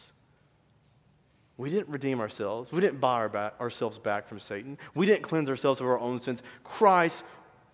We 1.61 1.69
didn't 1.69 1.91
redeem 1.91 2.21
ourselves. 2.21 2.73
We 2.73 2.81
didn't 2.81 3.01
buy 3.01 3.19
our 3.19 3.53
ourselves 3.61 3.99
back 3.99 4.27
from 4.27 4.39
Satan. 4.39 4.79
We 4.95 5.05
didn't 5.05 5.23
cleanse 5.23 5.51
ourselves 5.51 5.79
of 5.81 5.87
our 5.87 5.99
own 5.99 6.19
sins. 6.19 6.43
Christ 6.65 7.23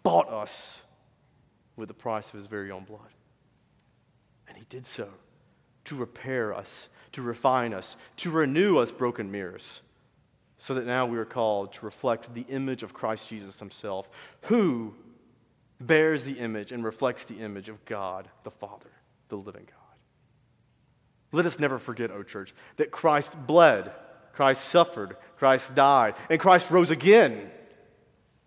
bought 0.03 0.29
us 0.29 0.83
with 1.77 1.87
the 1.87 1.95
price 1.95 2.27
of 2.27 2.33
His 2.33 2.47
very 2.47 2.73
own 2.73 2.83
blood. 2.83 3.09
And 4.49 4.59
He 4.59 4.65
did 4.69 4.87
so 4.87 5.09
to 5.85 5.95
repair 5.95 6.53
us, 6.53 6.89
to 7.13 7.23
refine 7.23 7.73
us, 7.73 7.97
to 8.17 8.33
renew 8.33 8.79
us 8.79 8.91
broken 8.91 9.31
mirrors, 9.31 9.83
so 10.59 10.75
that 10.75 10.85
now 10.85 11.07
we 11.07 11.17
are 11.17 11.25
called 11.25 11.73
to 11.75 11.85
reflect 11.85 12.35
the 12.35 12.47
image 12.49 12.83
of 12.83 12.93
Christ 12.93 13.29
Jesus 13.29 13.61
himself, 13.61 14.09
who 14.43 14.97
bears 15.81 16.25
the 16.25 16.41
image 16.41 16.73
and 16.73 16.83
reflects 16.83 17.25
the 17.25 17.39
image 17.39 17.69
of 17.69 17.85
God 17.85 18.29
the 18.43 18.51
Father, 18.51 18.91
the 19.29 19.37
living 19.37 19.69
God. 19.71 19.86
Let 21.33 21.47
us 21.47 21.59
never 21.59 21.79
forget, 21.79 22.11
O 22.11 22.23
church, 22.23 22.55
that 22.77 22.91
Christ 22.91 23.47
bled, 23.47 23.91
Christ 24.33 24.65
suffered, 24.65 25.17
Christ 25.37 25.75
died, 25.75 26.15
and 26.31 26.41
Christ 26.41 26.71
rose 26.71 26.91
again 26.91 27.51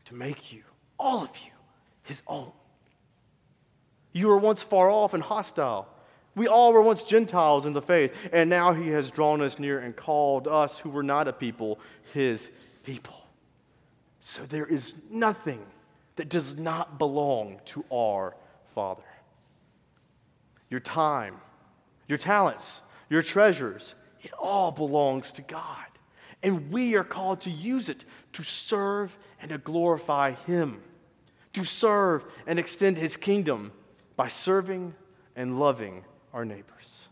to 0.06 0.16
make 0.16 0.52
you, 0.52 0.64
all 0.98 1.24
of 1.24 1.36
you, 1.38 1.52
his 2.04 2.22
own. 2.28 2.52
You 4.12 4.28
were 4.28 4.38
once 4.38 4.64
far 4.64 4.90
off 4.90 5.14
and 5.14 5.22
hostile. 5.22 5.88
We 6.36 6.48
all 6.48 6.74
were 6.74 6.82
once 6.82 7.04
Gentiles 7.04 7.66
in 7.66 7.74
the 7.74 7.82
faith, 7.82 8.14
and 8.32 8.50
now 8.50 8.74
he 8.74 8.90
has 8.90 9.12
drawn 9.12 9.42
us 9.42 9.60
near 9.60 9.80
and 9.80 9.96
called 9.96 10.48
us 10.48 10.80
who 10.80 10.90
were 10.90 11.04
not 11.04 11.28
a 11.28 11.34
people 11.34 11.80
his 12.14 12.50
people. 12.84 13.20
So 14.20 14.44
there 14.44 14.66
is 14.66 14.96
nothing 15.12 15.62
that 16.16 16.30
does 16.30 16.58
not 16.58 16.98
belong 16.98 17.62
to 17.66 17.86
our 17.92 18.36
Father. 18.76 19.04
Your 20.70 20.80
time, 20.80 21.36
your 22.10 22.18
talents, 22.18 22.82
your 23.10 23.22
treasures, 23.22 23.96
it 24.22 24.34
all 24.34 24.72
belongs 24.72 25.32
to 25.34 25.42
God. 25.44 25.86
And 26.44 26.70
we 26.72 26.96
are 26.96 27.04
called 27.04 27.42
to 27.42 27.52
use 27.52 27.88
it 27.88 28.04
to 28.34 28.44
serve 28.44 29.18
and 29.42 29.50
to 29.50 29.58
glorify 29.60 30.32
Him, 30.32 30.82
to 31.54 31.64
serve 31.64 32.26
and 32.48 32.60
extend 32.60 32.98
His 32.98 33.16
kingdom 33.16 33.72
by 34.18 34.28
serving 34.28 34.94
and 35.36 35.60
loving 35.60 36.04
our 36.34 36.44
neighbors. 36.44 37.08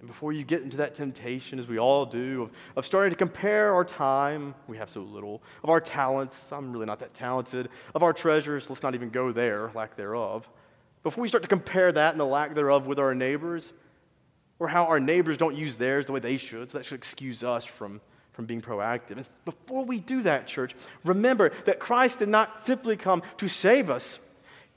And 0.00 0.08
before 0.08 0.32
you 0.32 0.42
get 0.42 0.62
into 0.62 0.76
that 0.78 0.94
temptation, 0.94 1.60
as 1.60 1.68
we 1.68 1.78
all 1.78 2.04
do, 2.04 2.42
of, 2.42 2.50
of 2.76 2.84
starting 2.84 3.10
to 3.10 3.16
compare 3.16 3.72
our 3.72 3.84
time, 3.84 4.52
we 4.66 4.76
have 4.76 4.90
so 4.90 5.00
little, 5.00 5.42
of 5.62 5.70
our 5.70 5.80
talents, 5.80 6.52
I'm 6.52 6.72
really 6.72 6.86
not 6.86 6.98
that 6.98 7.14
talented, 7.14 7.68
of 7.94 8.02
our 8.02 8.12
treasures, 8.12 8.68
let's 8.68 8.82
not 8.82 8.96
even 8.96 9.10
go 9.10 9.30
there, 9.30 9.70
lack 9.74 9.96
thereof. 9.96 10.48
Before 11.02 11.22
we 11.22 11.28
start 11.28 11.42
to 11.42 11.48
compare 11.48 11.90
that 11.90 12.12
and 12.12 12.20
the 12.20 12.26
lack 12.26 12.54
thereof 12.54 12.86
with 12.86 12.98
our 12.98 13.14
neighbors, 13.14 13.72
or 14.58 14.68
how 14.68 14.84
our 14.84 15.00
neighbors 15.00 15.36
don't 15.36 15.56
use 15.56 15.74
theirs 15.74 16.06
the 16.06 16.12
way 16.12 16.20
they 16.20 16.36
should, 16.36 16.70
so 16.70 16.78
that 16.78 16.84
should 16.84 16.94
excuse 16.94 17.42
us 17.42 17.64
from, 17.64 18.00
from 18.32 18.44
being 18.46 18.62
proactive. 18.62 19.16
And 19.16 19.28
before 19.44 19.84
we 19.84 19.98
do 19.98 20.22
that, 20.22 20.46
church, 20.46 20.76
remember 21.04 21.50
that 21.64 21.80
Christ 21.80 22.20
did 22.20 22.28
not 22.28 22.60
simply 22.60 22.96
come 22.96 23.22
to 23.38 23.48
save 23.48 23.90
us, 23.90 24.20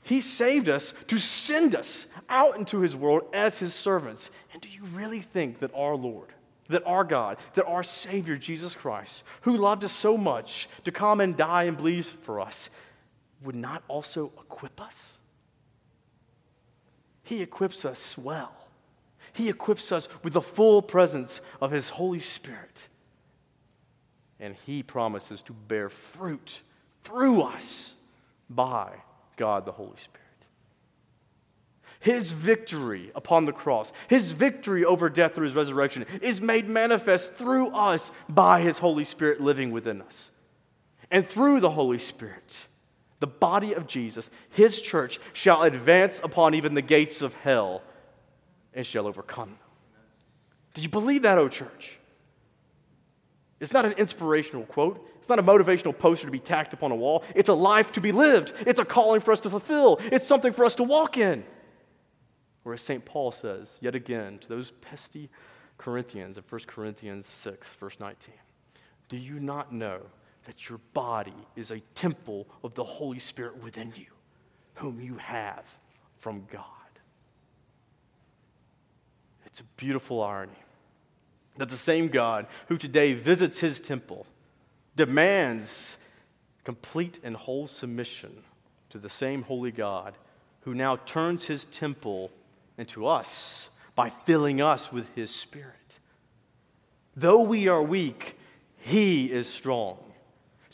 He 0.01 0.21
saved 0.21 0.69
us 0.69 0.95
to 1.07 1.19
send 1.19 1.75
us 1.75 2.07
out 2.29 2.57
into 2.57 2.79
His 2.79 2.95
world 2.95 3.25
as 3.31 3.59
His 3.59 3.75
servants. 3.75 4.31
And 4.53 4.61
do 4.61 4.69
you 4.69 4.83
really 4.85 5.21
think 5.21 5.59
that 5.59 5.71
our 5.75 5.95
Lord, 5.95 6.29
that 6.69 6.83
our 6.87 7.03
God, 7.03 7.37
that 7.53 7.67
our 7.67 7.83
Savior, 7.83 8.37
Jesus 8.37 8.73
Christ, 8.73 9.23
who 9.41 9.57
loved 9.57 9.83
us 9.83 9.91
so 9.91 10.17
much 10.17 10.67
to 10.85 10.91
come 10.91 11.21
and 11.21 11.37
die 11.37 11.63
and 11.63 11.77
bleed 11.77 12.05
for 12.05 12.39
us, 12.39 12.71
would 13.43 13.55
not 13.55 13.83
also 13.87 14.31
equip 14.39 14.81
us? 14.81 15.19
He 17.25 17.41
equips 17.41 17.85
us 17.85 18.17
well. 18.17 18.53
He 19.33 19.49
equips 19.49 19.91
us 19.91 20.07
with 20.23 20.33
the 20.33 20.41
full 20.41 20.81
presence 20.81 21.41
of 21.59 21.71
His 21.71 21.89
Holy 21.89 22.19
Spirit. 22.19 22.87
And 24.39 24.55
He 24.65 24.83
promises 24.83 25.41
to 25.43 25.53
bear 25.53 25.89
fruit 25.89 26.61
through 27.03 27.41
us 27.41 27.95
by 28.49 28.93
God 29.37 29.65
the 29.65 29.71
Holy 29.71 29.97
Spirit. 29.97 30.21
His 31.99 32.31
victory 32.31 33.11
upon 33.15 33.45
the 33.45 33.51
cross, 33.51 33.91
His 34.07 34.31
victory 34.31 34.85
over 34.85 35.09
death 35.09 35.33
through 35.33 35.45
His 35.45 35.55
resurrection, 35.55 36.05
is 36.21 36.39
made 36.39 36.69
manifest 36.69 37.33
through 37.33 37.69
us 37.69 38.11
by 38.29 38.61
His 38.61 38.77
Holy 38.77 39.03
Spirit 39.03 39.41
living 39.41 39.71
within 39.71 40.03
us. 40.03 40.29
And 41.09 41.27
through 41.27 41.59
the 41.59 41.71
Holy 41.71 41.97
Spirit, 41.97 42.67
the 43.19 43.27
body 43.27 43.73
of 43.73 43.87
Jesus, 43.87 44.29
his 44.49 44.81
church, 44.81 45.19
shall 45.33 45.63
advance 45.63 46.19
upon 46.23 46.53
even 46.53 46.73
the 46.73 46.81
gates 46.81 47.21
of 47.21 47.33
hell 47.35 47.81
and 48.73 48.85
shall 48.85 49.07
overcome. 49.07 49.57
Do 50.73 50.81
you 50.81 50.89
believe 50.89 51.21
that, 51.21 51.37
O 51.37 51.47
church? 51.47 51.97
It's 53.59 53.71
not 53.71 53.85
an 53.85 53.93
inspirational 53.93 54.65
quote. 54.65 55.09
It's 55.17 55.29
not 55.29 55.39
a 55.39 55.43
motivational 55.43 55.97
poster 55.97 56.27
to 56.27 56.31
be 56.31 56.39
tacked 56.39 56.73
upon 56.73 56.91
a 56.91 56.95
wall. 56.95 57.23
It's 57.33 57.49
a 57.49 57.53
life 57.53 57.93
to 57.93 58.01
be 58.01 58.11
lived. 58.11 58.51
It's 58.67 58.79
a 58.79 58.85
calling 58.85 59.21
for 59.21 59.31
us 59.31 59.39
to 59.41 59.49
fulfill. 59.49 59.99
It's 60.11 60.27
something 60.27 60.51
for 60.51 60.65
us 60.65 60.75
to 60.75 60.83
walk 60.83 61.17
in. 61.17 61.45
Or 62.65 62.73
as 62.73 62.81
St. 62.81 63.05
Paul 63.05 63.31
says, 63.31 63.77
yet 63.79 63.95
again, 63.95 64.39
to 64.39 64.49
those 64.49 64.71
pesky 64.71 65.29
Corinthians 65.77 66.37
in 66.37 66.43
1 66.47 66.61
Corinthians 66.67 67.27
6, 67.27 67.75
verse 67.75 67.97
19, 67.99 68.33
do 69.07 69.17
you 69.17 69.39
not 69.39 69.71
know 69.71 70.01
that 70.45 70.69
your 70.69 70.79
body 70.93 71.33
is 71.55 71.71
a 71.71 71.79
temple 71.93 72.47
of 72.63 72.73
the 72.73 72.83
Holy 72.83 73.19
Spirit 73.19 73.61
within 73.61 73.91
you, 73.95 74.05
whom 74.75 75.01
you 75.01 75.15
have 75.17 75.63
from 76.17 76.47
God. 76.51 76.63
It's 79.45 79.59
a 79.59 79.65
beautiful 79.77 80.23
irony 80.23 80.53
that 81.57 81.69
the 81.69 81.77
same 81.77 82.07
God 82.07 82.47
who 82.67 82.77
today 82.77 83.13
visits 83.13 83.59
his 83.59 83.79
temple 83.79 84.25
demands 84.95 85.97
complete 86.63 87.19
and 87.23 87.35
whole 87.35 87.67
submission 87.67 88.43
to 88.89 88.97
the 88.97 89.09
same 89.09 89.43
holy 89.43 89.71
God 89.71 90.15
who 90.61 90.73
now 90.73 90.97
turns 90.97 91.45
his 91.45 91.65
temple 91.65 92.31
into 92.77 93.05
us 93.05 93.69
by 93.95 94.09
filling 94.09 94.61
us 94.61 94.91
with 94.91 95.07
his 95.15 95.29
spirit. 95.29 95.73
Though 97.15 97.43
we 97.43 97.67
are 97.67 97.81
weak, 97.81 98.37
he 98.79 99.31
is 99.31 99.47
strong. 99.47 99.97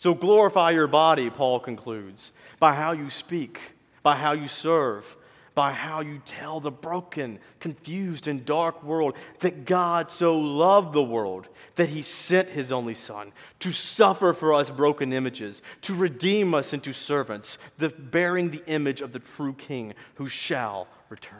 So 0.01 0.15
glorify 0.15 0.71
your 0.71 0.87
body, 0.87 1.29
Paul 1.29 1.59
concludes, 1.59 2.31
by 2.57 2.73
how 2.73 2.91
you 2.91 3.11
speak, 3.11 3.59
by 4.01 4.15
how 4.15 4.31
you 4.31 4.47
serve, 4.47 5.05
by 5.53 5.73
how 5.73 6.01
you 6.01 6.19
tell 6.25 6.59
the 6.59 6.71
broken, 6.71 7.37
confused, 7.59 8.27
and 8.27 8.43
dark 8.43 8.83
world 8.83 9.13
that 9.41 9.65
God 9.65 10.09
so 10.09 10.39
loved 10.39 10.93
the 10.93 11.03
world 11.03 11.49
that 11.75 11.89
he 11.89 12.01
sent 12.01 12.49
his 12.49 12.71
only 12.71 12.95
Son 12.95 13.31
to 13.59 13.71
suffer 13.71 14.33
for 14.33 14.55
us 14.55 14.71
broken 14.71 15.13
images, 15.13 15.61
to 15.81 15.93
redeem 15.93 16.55
us 16.55 16.73
into 16.73 16.93
servants, 16.93 17.59
the, 17.77 17.89
bearing 17.89 18.49
the 18.49 18.65
image 18.65 19.01
of 19.01 19.11
the 19.11 19.19
true 19.19 19.53
King 19.53 19.93
who 20.15 20.27
shall 20.27 20.87
return. 21.09 21.37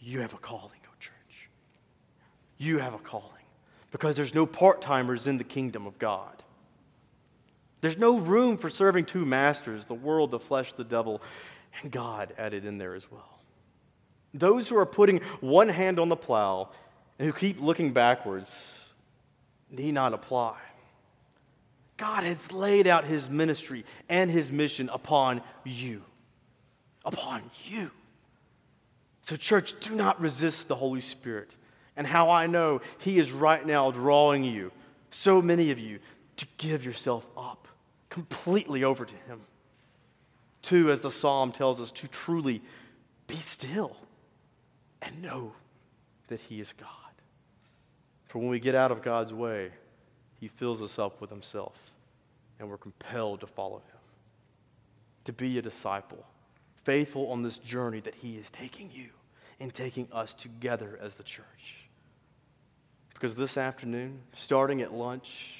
You 0.00 0.22
have 0.22 0.34
a 0.34 0.38
calling, 0.38 0.80
O 0.86 0.92
church. 0.98 1.50
You 2.58 2.78
have 2.78 2.94
a 2.94 2.98
calling 2.98 3.39
because 3.90 4.16
there's 4.16 4.34
no 4.34 4.46
part 4.46 4.80
timers 4.80 5.26
in 5.26 5.38
the 5.38 5.44
kingdom 5.44 5.86
of 5.86 5.98
God. 5.98 6.42
There's 7.80 7.98
no 7.98 8.18
room 8.18 8.56
for 8.56 8.68
serving 8.68 9.06
two 9.06 9.24
masters 9.24 9.86
the 9.86 9.94
world, 9.94 10.30
the 10.30 10.38
flesh, 10.38 10.72
the 10.72 10.84
devil, 10.84 11.22
and 11.82 11.90
God 11.90 12.34
added 12.38 12.64
in 12.64 12.78
there 12.78 12.94
as 12.94 13.10
well. 13.10 13.38
Those 14.34 14.68
who 14.68 14.76
are 14.76 14.86
putting 14.86 15.18
one 15.40 15.68
hand 15.68 15.98
on 15.98 16.08
the 16.08 16.16
plow 16.16 16.68
and 17.18 17.26
who 17.26 17.32
keep 17.32 17.60
looking 17.60 17.92
backwards 17.92 18.92
need 19.70 19.92
not 19.92 20.14
apply. 20.14 20.56
God 21.96 22.24
has 22.24 22.50
laid 22.52 22.86
out 22.86 23.04
his 23.04 23.28
ministry 23.28 23.84
and 24.08 24.30
his 24.30 24.50
mission 24.50 24.88
upon 24.88 25.42
you. 25.64 26.02
Upon 27.04 27.42
you. 27.66 27.90
So, 29.22 29.36
church, 29.36 29.78
do 29.80 29.94
not 29.94 30.20
resist 30.20 30.68
the 30.68 30.74
Holy 30.74 31.02
Spirit 31.02 31.54
and 32.00 32.06
how 32.06 32.30
I 32.30 32.46
know 32.46 32.80
He 32.96 33.18
is 33.18 33.30
right 33.30 33.64
now 33.66 33.90
drawing 33.90 34.42
you, 34.42 34.72
so 35.10 35.42
many 35.42 35.70
of 35.70 35.78
you, 35.78 35.98
to 36.36 36.46
give 36.56 36.82
yourself 36.82 37.26
up 37.36 37.68
completely 38.08 38.84
over 38.84 39.04
to 39.04 39.14
Him. 39.26 39.42
Two, 40.62 40.90
as 40.90 41.02
the 41.02 41.10
psalm 41.10 41.52
tells 41.52 41.78
us, 41.78 41.90
to 41.90 42.08
truly 42.08 42.62
be 43.26 43.36
still 43.36 43.94
and 45.02 45.20
know 45.20 45.52
that 46.28 46.40
He 46.40 46.58
is 46.58 46.72
God. 46.72 46.88
For 48.24 48.38
when 48.38 48.48
we 48.48 48.60
get 48.60 48.74
out 48.74 48.90
of 48.90 49.02
God's 49.02 49.34
way, 49.34 49.68
He 50.40 50.48
fills 50.48 50.80
us 50.80 50.98
up 50.98 51.20
with 51.20 51.28
Himself, 51.28 51.76
and 52.58 52.70
we're 52.70 52.78
compelled 52.78 53.40
to 53.40 53.46
follow 53.46 53.76
Him. 53.76 54.00
To 55.24 55.34
be 55.34 55.58
a 55.58 55.62
disciple, 55.62 56.24
faithful 56.82 57.30
on 57.30 57.42
this 57.42 57.58
journey 57.58 58.00
that 58.00 58.14
He 58.14 58.38
is 58.38 58.48
taking 58.48 58.90
you 58.90 59.10
and 59.60 59.74
taking 59.74 60.08
us 60.10 60.32
together 60.32 60.98
as 61.02 61.16
the 61.16 61.24
church. 61.24 61.79
Because 63.20 63.34
this 63.34 63.58
afternoon, 63.58 64.18
starting 64.32 64.80
at 64.80 64.94
lunch, 64.94 65.52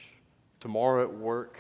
tomorrow 0.61 1.03
at 1.03 1.13
work, 1.13 1.59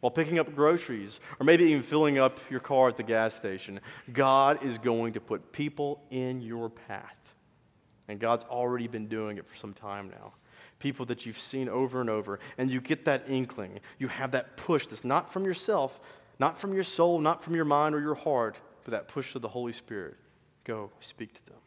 while 0.00 0.10
picking 0.10 0.40
up 0.40 0.52
groceries, 0.56 1.20
or 1.38 1.44
maybe 1.44 1.66
even 1.66 1.84
filling 1.84 2.18
up 2.18 2.40
your 2.50 2.58
car 2.58 2.88
at 2.88 2.96
the 2.96 3.04
gas 3.04 3.32
station, 3.32 3.78
God 4.12 4.64
is 4.64 4.76
going 4.76 5.12
to 5.12 5.20
put 5.20 5.52
people 5.52 6.02
in 6.10 6.42
your 6.42 6.68
path. 6.68 7.36
And 8.08 8.18
God's 8.18 8.44
already 8.46 8.88
been 8.88 9.06
doing 9.06 9.38
it 9.38 9.46
for 9.46 9.54
some 9.54 9.72
time 9.72 10.10
now. 10.10 10.32
People 10.80 11.06
that 11.06 11.24
you've 11.24 11.38
seen 11.38 11.68
over 11.68 12.00
and 12.00 12.10
over, 12.10 12.40
and 12.58 12.68
you 12.68 12.80
get 12.80 13.04
that 13.04 13.26
inkling. 13.28 13.78
You 14.00 14.08
have 14.08 14.32
that 14.32 14.56
push 14.56 14.88
that's 14.88 15.04
not 15.04 15.32
from 15.32 15.44
yourself, 15.44 16.00
not 16.40 16.58
from 16.58 16.74
your 16.74 16.82
soul, 16.82 17.20
not 17.20 17.44
from 17.44 17.54
your 17.54 17.64
mind 17.64 17.94
or 17.94 18.00
your 18.00 18.16
heart, 18.16 18.56
but 18.82 18.90
that 18.90 19.06
push 19.06 19.32
of 19.36 19.42
the 19.42 19.48
Holy 19.48 19.72
Spirit. 19.72 20.16
Go, 20.64 20.90
speak 20.98 21.34
to 21.34 21.46
them, 21.46 21.60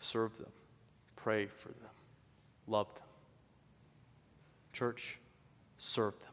serve 0.00 0.38
them, 0.38 0.50
pray 1.16 1.48
for 1.48 1.68
them. 1.68 1.87
Love 2.68 2.92
them. 2.94 3.04
Church, 4.72 5.18
serve 5.78 6.18
them. 6.20 6.28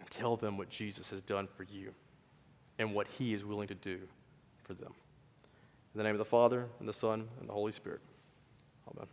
And 0.00 0.10
tell 0.10 0.36
them 0.36 0.56
what 0.56 0.70
Jesus 0.70 1.10
has 1.10 1.20
done 1.20 1.48
for 1.56 1.64
you 1.64 1.92
and 2.78 2.94
what 2.94 3.06
he 3.06 3.34
is 3.34 3.44
willing 3.44 3.68
to 3.68 3.74
do 3.74 3.98
for 4.62 4.74
them. 4.74 4.94
In 5.94 5.98
the 5.98 6.04
name 6.04 6.14
of 6.14 6.18
the 6.18 6.24
Father, 6.24 6.66
and 6.78 6.88
the 6.88 6.92
Son, 6.94 7.28
and 7.40 7.48
the 7.48 7.52
Holy 7.52 7.72
Spirit. 7.72 8.00
Amen. 8.88 9.06